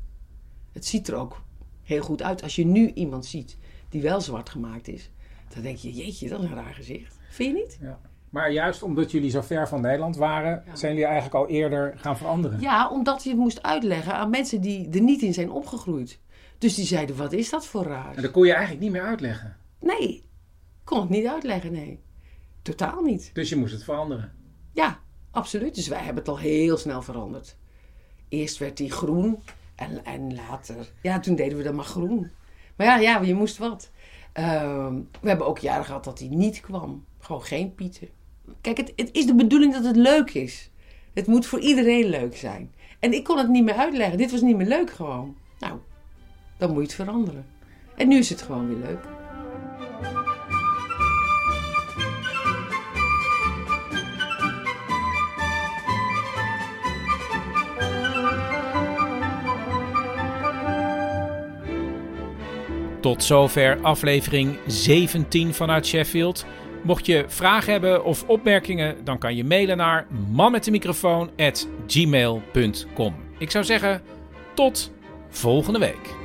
Het 0.71 0.85
ziet 0.85 1.07
er 1.07 1.15
ook 1.15 1.41
heel 1.83 2.01
goed 2.01 2.21
uit. 2.21 2.43
Als 2.43 2.55
je 2.55 2.65
nu 2.65 2.91
iemand 2.93 3.25
ziet 3.25 3.57
die 3.89 4.01
wel 4.01 4.21
zwart 4.21 4.49
gemaakt 4.49 4.87
is, 4.87 5.09
dan 5.53 5.63
denk 5.63 5.77
je, 5.77 5.91
jeetje, 5.91 6.29
dat 6.29 6.43
is 6.43 6.49
een 6.49 6.55
raar 6.55 6.73
gezicht. 6.73 7.17
Vind 7.29 7.55
je 7.55 7.63
niet? 7.63 7.77
Ja. 7.81 7.99
Maar 8.29 8.51
juist 8.51 8.83
omdat 8.83 9.11
jullie 9.11 9.29
zo 9.29 9.41
ver 9.41 9.67
van 9.67 9.81
Nederland 9.81 10.15
waren, 10.15 10.63
zijn 10.73 10.91
jullie 10.91 11.07
eigenlijk 11.07 11.35
al 11.35 11.47
eerder 11.47 11.93
gaan 11.97 12.17
veranderen? 12.17 12.59
Ja, 12.59 12.89
omdat 12.89 13.23
je 13.23 13.29
het 13.29 13.39
moest 13.39 13.63
uitleggen 13.63 14.13
aan 14.13 14.29
mensen 14.29 14.61
die 14.61 14.89
er 14.89 15.01
niet 15.01 15.21
in 15.21 15.33
zijn 15.33 15.51
opgegroeid. 15.51 16.19
Dus 16.57 16.75
die 16.75 16.85
zeiden, 16.85 17.15
wat 17.15 17.33
is 17.33 17.49
dat 17.49 17.65
voor 17.65 17.83
raar? 17.83 18.15
En 18.15 18.21
dat 18.21 18.31
kon 18.31 18.45
je 18.45 18.53
eigenlijk 18.53 18.83
niet 18.83 18.91
meer 18.91 19.01
uitleggen? 19.01 19.57
Nee, 19.79 20.23
kon 20.83 20.99
het 20.99 21.09
niet 21.09 21.25
uitleggen, 21.25 21.71
nee. 21.71 21.99
Totaal 22.61 23.01
niet. 23.01 23.29
Dus 23.33 23.49
je 23.49 23.55
moest 23.55 23.73
het 23.73 23.83
veranderen? 23.83 24.33
Ja, 24.73 24.99
Absoluut. 25.31 25.75
Dus 25.75 25.87
wij 25.87 25.97
hebben 25.97 26.15
het 26.15 26.27
al 26.27 26.39
heel 26.39 26.77
snel 26.77 27.01
veranderd. 27.01 27.55
Eerst 28.29 28.57
werd 28.57 28.79
hij 28.79 28.87
groen 28.87 29.43
en, 29.75 30.05
en 30.05 30.35
later, 30.35 30.91
ja, 31.01 31.19
toen 31.19 31.35
deden 31.35 31.57
we 31.57 31.63
dan 31.63 31.75
maar 31.75 31.85
groen. 31.85 32.31
Maar 32.75 32.87
ja, 32.87 32.97
ja 32.97 33.21
je 33.21 33.33
moest 33.33 33.57
wat. 33.57 33.91
Uh, 34.39 34.93
we 35.21 35.27
hebben 35.27 35.47
ook 35.47 35.59
jaren 35.59 35.85
gehad 35.85 36.03
dat 36.03 36.19
hij 36.19 36.27
niet 36.27 36.59
kwam. 36.59 37.05
Gewoon 37.19 37.43
geen 37.43 37.75
pieten. 37.75 38.07
Kijk, 38.61 38.77
het, 38.77 38.93
het 38.95 39.09
is 39.11 39.25
de 39.25 39.35
bedoeling 39.35 39.73
dat 39.73 39.83
het 39.83 39.95
leuk 39.95 40.33
is. 40.33 40.69
Het 41.13 41.27
moet 41.27 41.45
voor 41.45 41.59
iedereen 41.59 42.05
leuk 42.05 42.37
zijn. 42.37 42.73
En 42.99 43.13
ik 43.13 43.23
kon 43.23 43.37
het 43.37 43.49
niet 43.49 43.63
meer 43.63 43.75
uitleggen. 43.75 44.17
Dit 44.17 44.31
was 44.31 44.41
niet 44.41 44.55
meer 44.55 44.67
leuk 44.67 44.91
gewoon. 44.91 45.37
Nou, 45.59 45.79
dan 46.57 46.69
moet 46.69 46.77
je 46.77 46.83
het 46.83 46.93
veranderen. 46.93 47.45
En 47.95 48.07
nu 48.07 48.17
is 48.17 48.29
het 48.29 48.41
gewoon 48.41 48.67
weer 48.67 48.77
leuk. 48.77 49.18
Tot 62.99 63.23
zover 63.23 63.77
aflevering 63.81 64.57
17 64.67 65.53
vanuit 65.53 65.85
Sheffield. 65.85 66.45
Mocht 66.83 67.05
je 67.05 67.25
vragen 67.27 67.71
hebben 67.71 68.03
of 68.03 68.23
opmerkingen, 68.27 68.95
dan 69.03 69.17
kan 69.17 69.35
je 69.35 69.43
mailen 69.43 69.77
naar 69.77 70.07
manmetdemicrofoon@gmail.com. 70.31 73.15
Ik 73.37 73.51
zou 73.51 73.63
zeggen, 73.63 74.01
tot 74.53 74.91
volgende 75.29 75.79
week. 75.79 76.18